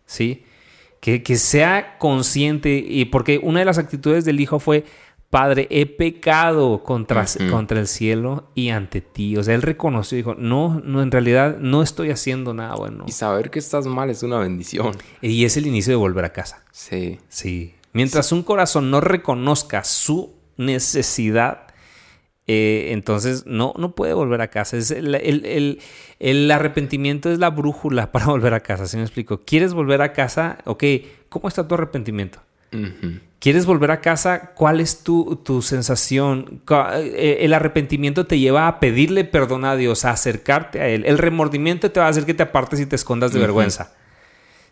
Sí, 0.06 0.46
que, 1.00 1.22
que 1.24 1.38
sea 1.38 1.98
consciente, 1.98 2.84
y 2.88 3.06
porque 3.06 3.40
una 3.42 3.60
de 3.60 3.66
las 3.66 3.78
actitudes 3.78 4.26
del 4.26 4.40
Hijo 4.40 4.60
fue 4.60 4.86
Padre, 5.30 5.68
he 5.72 5.86
pecado 5.86 6.84
contra, 6.84 7.26
contra 7.52 7.82
el 7.82 7.88
cielo 7.88 8.50
y 8.56 8.70
ante 8.70 9.02
ti. 9.02 9.36
O 9.36 9.44
sea, 9.44 9.56
él 9.56 9.62
reconoció 9.62 10.18
y 10.18 10.22
dijo, 10.22 10.36
no, 10.36 10.82
no, 10.86 11.02
en 11.02 11.12
realidad 11.12 11.58
no 11.60 11.84
estoy 11.84 12.12
haciendo 12.12 12.54
nada 12.54 12.76
bueno. 12.76 13.04
Y 13.06 13.12
saber 13.12 13.50
que 13.50 13.60
estás 13.60 13.88
mal 13.88 14.10
es 14.10 14.24
una 14.24 14.40
bendición. 14.40 14.96
Y 15.22 15.44
es 15.44 15.58
el 15.58 15.68
inicio 15.68 15.92
de 15.92 15.98
volver 15.98 16.24
a 16.24 16.32
casa. 16.32 16.64
Sí. 16.72 17.20
Sí. 17.28 17.76
Mientras 17.92 18.32
un 18.32 18.42
corazón 18.42 18.90
no 18.90 19.02
reconozca 19.02 19.84
su 19.84 20.34
necesidad, 20.56 21.67
eh, 22.48 22.94
entonces 22.94 23.46
no, 23.46 23.74
no 23.78 23.92
puede 23.94 24.14
volver 24.14 24.40
a 24.42 24.48
casa. 24.48 24.78
Es 24.78 24.92
el, 24.92 26.52
arrepentimiento 26.52 27.30
es 27.30 27.40
la 27.40 27.50
brújula 27.50 28.12
para 28.12 28.28
volver 28.28 28.54
a 28.54 28.62
casa. 28.62 28.88
¿Sí 28.88 28.98
me 28.98 29.04
explico? 29.04 29.42
¿Quieres 29.46 29.74
volver 29.74 30.02
a 30.02 30.14
casa? 30.14 30.60
Ok, 30.66 30.84
¿cómo 31.30 31.48
está 31.50 31.68
tu 31.68 31.76
arrepentimiento? 31.76 32.40
¿Quieres 33.40 33.66
volver 33.66 33.92
a 33.92 34.02
casa? 34.02 34.52
¿Cuál 34.54 34.82
es 34.82 35.04
tu, 35.04 35.38
tu, 35.38 35.62
sensación? 35.62 36.62
Eh, 36.70 37.38
el 37.42 37.54
arrepentimiento 37.54 38.26
te 38.26 38.40
lleva 38.40 38.68
a 38.68 38.80
pedirle 38.80 39.24
perdón 39.24 39.64
a 39.64 39.76
Dios, 39.76 40.06
a 40.06 40.12
acercarte 40.12 40.82
a 40.82 40.88
Él. 40.88 41.06
El 41.06 41.18
remordimiento 41.18 41.92
te 41.92 42.00
va 42.00 42.08
a 42.08 42.10
hacer 42.10 42.26
que 42.26 42.34
te 42.34 42.44
apartes 42.44 42.80
y 42.80 42.86
te 42.86 42.96
escondas 42.96 43.32
de 43.32 43.40
vergüenza. 43.40 43.94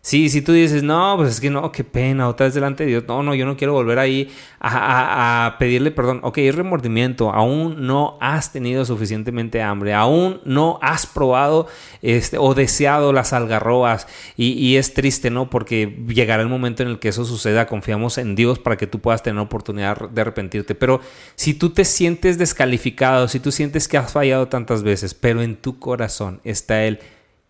Sí, 0.06 0.30
si 0.30 0.44
tú 0.44 0.52
dices, 0.52 0.84
no, 0.84 1.16
pues 1.18 1.32
es 1.32 1.42
que 1.42 1.50
no, 1.50 1.72
qué 1.72 1.84
pena, 1.84 2.28
otra 2.28 2.46
vez 2.46 2.54
delante 2.54 2.84
de 2.84 2.92
Dios, 2.92 3.06
no, 3.08 3.24
no, 3.24 3.34
yo 3.34 3.48
no 3.48 3.58
quiero 3.58 3.74
volver 3.74 3.98
ahí 3.98 4.32
a, 4.60 5.56
pedirle 5.58 5.90
perdón. 5.90 6.20
Ok, 6.22 6.38
es 6.38 6.54
remordimiento, 6.54 7.32
aún 7.32 7.88
no 7.88 8.16
has 8.22 8.52
tenido 8.52 8.86
suficientemente 8.86 9.64
hambre, 9.64 9.96
aún 9.96 10.42
no 10.46 10.78
has 10.84 11.08
probado 11.08 11.66
este, 12.04 12.38
o 12.38 12.54
deseado 12.54 13.14
las 13.14 13.34
algarrobas 13.34 14.06
y, 14.38 14.76
es 14.76 14.94
triste, 14.94 15.32
¿no? 15.32 15.50
Porque 15.50 15.98
llegará 16.08 16.44
el 16.44 16.50
momento 16.50 16.84
en 16.84 16.90
el 16.90 17.00
que 17.00 17.08
eso 17.08 17.26
suceda, 17.26 17.66
confiamos 17.66 18.20
en 18.20 18.36
Dios 18.36 18.60
para 18.60 18.78
que 18.78 18.86
tú 18.86 19.00
puedas 19.00 19.24
tener 19.24 19.42
oportunidad 19.42 20.12
de 20.12 20.22
arrepentirte. 20.22 20.76
Pero 20.76 21.02
si 21.34 21.56
tú 21.56 21.72
te 21.72 21.84
sientes 21.84 22.38
descalificado, 22.38 23.28
si 23.28 23.40
tú 23.40 23.52
sientes 23.52 23.88
que 23.88 23.98
has 23.98 24.14
fallado 24.14 24.50
tantas 24.50 24.84
veces, 24.84 25.16
pero 25.16 25.42
en 25.42 25.56
tu 25.56 25.80
corazón 25.80 26.42
está 26.44 26.84
el 26.84 27.00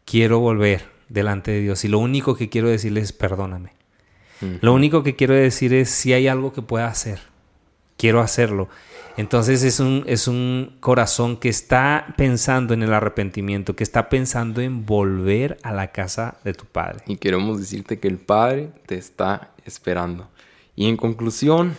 quiero 0.06 0.40
volver 0.40 0.95
delante 1.10 1.52
de 1.52 1.62
Dios. 1.62 1.86
Y 1.86 1.88
lo 1.88 2.00
único 2.00 2.36
que 2.36 2.50
quiero 2.50 2.70
decirles 2.70 3.06
es 3.06 3.14
perdóname. 3.14 3.74
Lo 4.62 4.74
único 4.74 5.02
que 5.02 5.16
quiero 5.16 5.34
decir 5.34 5.74
es 5.74 5.90
si 5.90 6.14
hay 6.14 6.28
algo 6.28 6.54
que 6.54 6.62
pueda 6.62 6.88
hacer. 6.88 7.20
Quiero 7.98 8.20
hacerlo. 8.20 8.68
Entonces 9.18 9.64
es 9.64 9.80
un, 9.80 10.04
es 10.08 10.28
un 10.28 10.76
corazón 10.82 11.38
que 11.38 11.48
está 11.48 12.14
pensando 12.18 12.74
en 12.74 12.84
el 12.84 12.94
arrepentimiento, 12.94 13.76
que 13.76 13.84
está 13.84 14.10
pensando 14.10 14.62
en 14.62 14.86
volver 14.86 15.58
a 15.64 15.72
la 15.72 15.94
casa 15.94 16.38
de 16.44 16.54
tu 16.54 16.66
Padre. 16.66 17.04
Y 17.08 17.16
queremos 17.16 17.60
decirte 17.60 18.00
que 18.00 18.10
el 18.10 18.18
Padre 18.18 18.72
te 18.86 18.98
está 18.98 19.52
esperando. 19.64 20.28
Y 20.76 20.90
en 20.90 20.98
conclusión, 20.98 21.78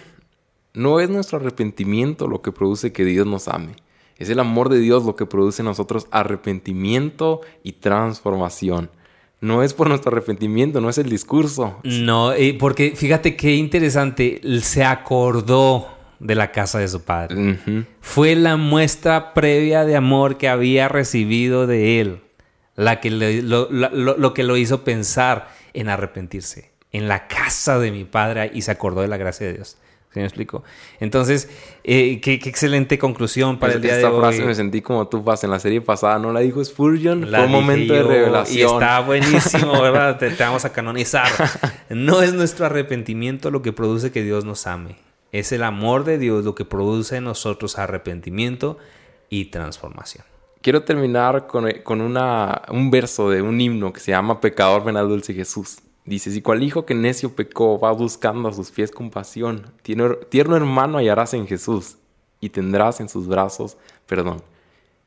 no 0.73 1.01
es 1.01 1.11
nuestro 1.11 1.39
arrepentimiento 1.39 2.27
lo 2.27 2.41
que 2.41 2.53
produce 2.53 2.93
que 2.93 3.05
Dios 3.05 3.27
nos 3.27 3.49
ame. 3.49 3.77
Es 4.17 4.31
el 4.31 4.41
amor 4.41 4.71
de 4.71 4.79
Dios 4.79 5.05
lo 5.05 5.15
que 5.15 5.27
produce 5.27 5.61
en 5.61 5.67
nosotros 5.67 6.07
arrepentimiento 6.11 7.43
y 7.63 7.73
transformación 7.73 8.91
no 9.41 9.63
es 9.63 9.75
por 9.75 9.89
nuestro 9.89 10.11
arrepentimiento, 10.13 10.81
no 10.81 10.89
es 10.89 10.99
el 10.99 11.09
discurso. 11.09 11.79
No, 11.85 12.33
porque 12.59 12.95
fíjate 12.97 13.37
qué 13.37 13.55
interesante, 13.55 14.41
se 14.61 14.85
acordó 14.85 15.89
de 16.19 16.35
la 16.35 16.53
casa 16.53 16.79
de 16.79 16.89
su 16.89 17.03
padre. 17.03 17.59
Fue 18.01 18.35
la 18.35 18.57
muestra 18.57 19.35
previa 19.35 19.85
de 19.85 19.97
amor 19.97 20.39
que 20.39 20.49
había 20.49 20.89
recibido 20.89 21.67
de 21.67 22.01
él, 22.01 22.21
la 22.75 23.01
que 23.01 23.11
lo 23.11 24.35
que 24.35 24.43
lo 24.43 24.57
hizo 24.57 24.85
pensar 24.85 25.49
en 25.75 25.89
arrepentirse, 25.89 26.73
en 26.93 27.09
la 27.09 27.29
casa 27.29 27.79
de 27.79 27.91
mi 27.91 28.05
padre 28.05 28.51
y 28.55 28.63
se 28.63 28.71
acordó 28.71 29.03
de 29.03 29.09
la 29.09 29.19
gracia 29.19 29.47
de 29.47 29.55
Dios 29.55 29.77
me 30.21 30.27
explico? 30.27 30.65
Entonces, 31.01 31.49
eh, 31.85 32.21
qué, 32.21 32.35
excelente 32.35 32.99
conclusión 32.99 33.59
para 33.59 33.75
el 33.75 33.83
día 33.83 33.97
de 33.97 34.05
hoy. 34.05 34.21
frase 34.21 34.45
me 34.45 34.55
sentí 34.55 34.83
como 34.83 35.09
tú 35.09 35.23
vas 35.23 35.45
en 35.45 35.51
la 35.51 35.59
serie 35.59 35.81
pasada, 35.81 36.19
no 36.19 36.33
la 36.33 36.41
dijo 36.41 36.65
Spurgeon, 36.65 37.27
fue 37.29 37.45
un 37.45 37.51
momento 37.51 37.93
de 37.93 38.03
revelación. 38.03 38.59
Y 38.59 38.63
está 38.63 39.01
buenísimo, 39.07 39.81
¿verdad? 39.81 40.19
te, 40.19 40.31
vamos 40.39 40.65
a 40.65 40.73
canonizar. 40.73 41.29
No 41.89 42.21
es 42.21 42.35
nuestro 42.35 42.67
arrepentimiento 42.67 43.51
lo 43.51 43.63
que 43.63 43.73
produce 43.73 44.11
que 44.11 44.23
Dios 44.23 44.45
nos 44.45 44.67
ame. 44.67 44.97
Es 45.33 45.53
el 45.53 45.63
amor 45.63 46.05
de 46.05 46.19
Dios 46.19 46.45
lo 46.45 46.55
que 46.55 46.65
produce 46.65 47.17
en 47.17 47.25
nosotros 47.25 47.79
arrepentimiento 47.79 48.79
y 49.29 49.47
transformación. 49.47 50.25
Quiero 50.63 50.83
terminar 50.83 51.47
con, 51.47 51.71
con 51.85 52.01
una, 52.01 52.63
un 52.71 52.91
verso 52.91 53.31
de 53.31 53.41
un 53.43 53.61
himno 53.61 53.93
que 53.93 54.01
se 54.01 54.11
llama 54.11 54.41
Pecador 54.41 54.85
ven 54.85 54.97
al 54.97 55.09
dulce 55.09 55.33
Jesús. 55.33 55.79
Dice, 56.07 56.31
si 56.31 56.41
cual 56.41 56.63
hijo 56.63 56.87
que 56.87 56.95
necio 56.95 57.35
pecó 57.35 57.79
va 57.79 57.91
buscando 57.91 58.49
a 58.49 58.53
sus 58.53 58.71
pies 58.71 58.93
compasión, 58.93 59.73
tierno 59.83 60.57
hermano 60.57 60.99
hallarás 60.99 61.35
en 61.35 61.49
Jesús 61.49 61.97
y 62.41 62.51
tendrás 62.51 63.01
en 63.01 63.09
sus 63.09 63.27
brazos 63.27 63.77
perdón. 64.07 64.43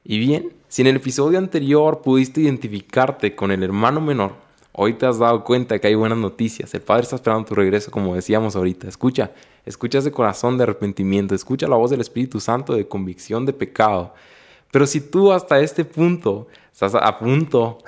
Y 0.03 0.19
bien, 0.19 0.53
si 0.67 0.81
en 0.81 0.89
el 0.89 0.97
episodio 0.97 1.37
anterior 1.37 2.01
pudiste 2.01 2.41
identificarte 2.41 3.35
con 3.35 3.51
el 3.51 3.63
hermano 3.63 4.01
menor, 4.01 4.33
hoy 4.73 4.93
te 4.93 5.05
has 5.05 5.19
dado 5.19 5.43
cuenta 5.43 5.79
que 5.79 5.87
hay 5.87 5.95
buenas 5.95 6.17
noticias. 6.17 6.73
El 6.73 6.81
Padre 6.81 7.03
está 7.03 7.15
esperando 7.15 7.47
tu 7.47 7.55
regreso, 7.55 7.91
como 7.91 8.15
decíamos 8.15 8.55
ahorita. 8.55 8.87
Escucha, 8.87 9.31
escucha 9.65 9.99
ese 9.99 10.11
corazón 10.11 10.57
de 10.57 10.63
arrepentimiento, 10.63 11.35
escucha 11.35 11.67
la 11.67 11.75
voz 11.75 11.91
del 11.91 12.01
Espíritu 12.01 12.39
Santo 12.39 12.73
de 12.73 12.87
convicción 12.87 13.45
de 13.45 13.53
pecado. 13.53 14.13
Pero 14.71 14.85
si 14.85 15.01
tú 15.01 15.31
hasta 15.31 15.59
este 15.59 15.85
punto 15.85 16.47
estás 16.71 16.95
a 16.95 17.19
punto 17.19 17.79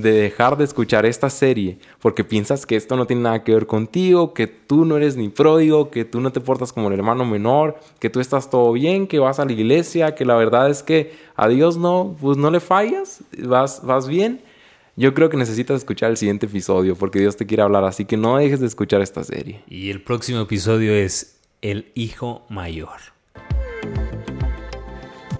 de 0.00 0.12
dejar 0.12 0.56
de 0.56 0.64
escuchar 0.64 1.06
esta 1.06 1.30
serie 1.30 1.78
porque 2.00 2.24
piensas 2.24 2.66
que 2.66 2.76
esto 2.76 2.96
no 2.96 3.06
tiene 3.06 3.22
nada 3.22 3.44
que 3.44 3.52
ver 3.52 3.66
contigo, 3.66 4.34
que 4.34 4.46
tú 4.46 4.84
no 4.84 4.96
eres 4.96 5.16
ni 5.16 5.28
pródigo, 5.28 5.90
que 5.90 6.04
tú 6.04 6.20
no 6.20 6.32
te 6.32 6.40
portas 6.40 6.72
como 6.72 6.88
el 6.88 6.94
hermano 6.94 7.24
menor, 7.24 7.78
que 7.98 8.10
tú 8.10 8.20
estás 8.20 8.50
todo 8.50 8.72
bien, 8.72 9.06
que 9.06 9.18
vas 9.18 9.38
a 9.38 9.44
la 9.44 9.52
iglesia, 9.52 10.14
que 10.14 10.24
la 10.24 10.34
verdad 10.34 10.70
es 10.70 10.82
que 10.82 11.12
a 11.36 11.48
Dios 11.48 11.76
no, 11.76 12.16
pues 12.20 12.36
no 12.36 12.50
le 12.50 12.60
fallas, 12.60 13.22
vas, 13.38 13.84
vas 13.84 14.08
bien. 14.08 14.40
Yo 14.96 15.14
creo 15.14 15.30
que 15.30 15.36
necesitas 15.36 15.78
escuchar 15.78 16.10
el 16.10 16.16
siguiente 16.16 16.46
episodio 16.46 16.96
porque 16.96 17.20
Dios 17.20 17.36
te 17.36 17.46
quiere 17.46 17.62
hablar, 17.62 17.84
así 17.84 18.04
que 18.04 18.16
no 18.16 18.36
dejes 18.36 18.60
de 18.60 18.66
escuchar 18.66 19.00
esta 19.00 19.24
serie. 19.24 19.62
Y 19.68 19.90
el 19.90 20.02
próximo 20.02 20.40
episodio 20.40 20.92
es 20.92 21.38
El 21.62 21.90
Hijo 21.94 22.44
Mayor. 22.48 23.19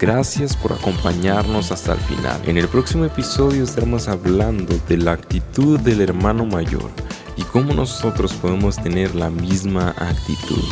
Gracias 0.01 0.57
por 0.57 0.73
acompañarnos 0.73 1.73
hasta 1.73 1.93
el 1.93 2.01
final. 2.01 2.41
En 2.47 2.57
el 2.57 2.69
próximo 2.69 3.05
episodio 3.05 3.65
estaremos 3.65 4.09
hablando 4.09 4.75
de 4.89 4.97
la 4.97 5.13
actitud 5.13 5.79
del 5.79 6.01
hermano 6.01 6.47
mayor 6.47 6.91
y 7.37 7.43
cómo 7.43 7.75
nosotros 7.75 8.33
podemos 8.33 8.83
tener 8.83 9.15
la 9.15 9.29
misma 9.29 9.91
actitud. 9.99 10.65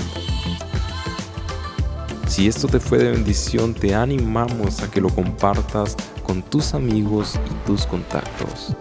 Si 2.27 2.49
esto 2.49 2.69
te 2.69 2.81
fue 2.81 2.97
de 2.97 3.11
bendición, 3.11 3.75
te 3.75 3.95
animamos 3.95 4.81
a 4.81 4.91
que 4.91 5.03
lo 5.03 5.11
compartas 5.11 5.95
con 6.23 6.41
tus 6.41 6.73
amigos 6.73 7.39
y 7.51 7.67
tus 7.67 7.85
contactos. 7.85 8.75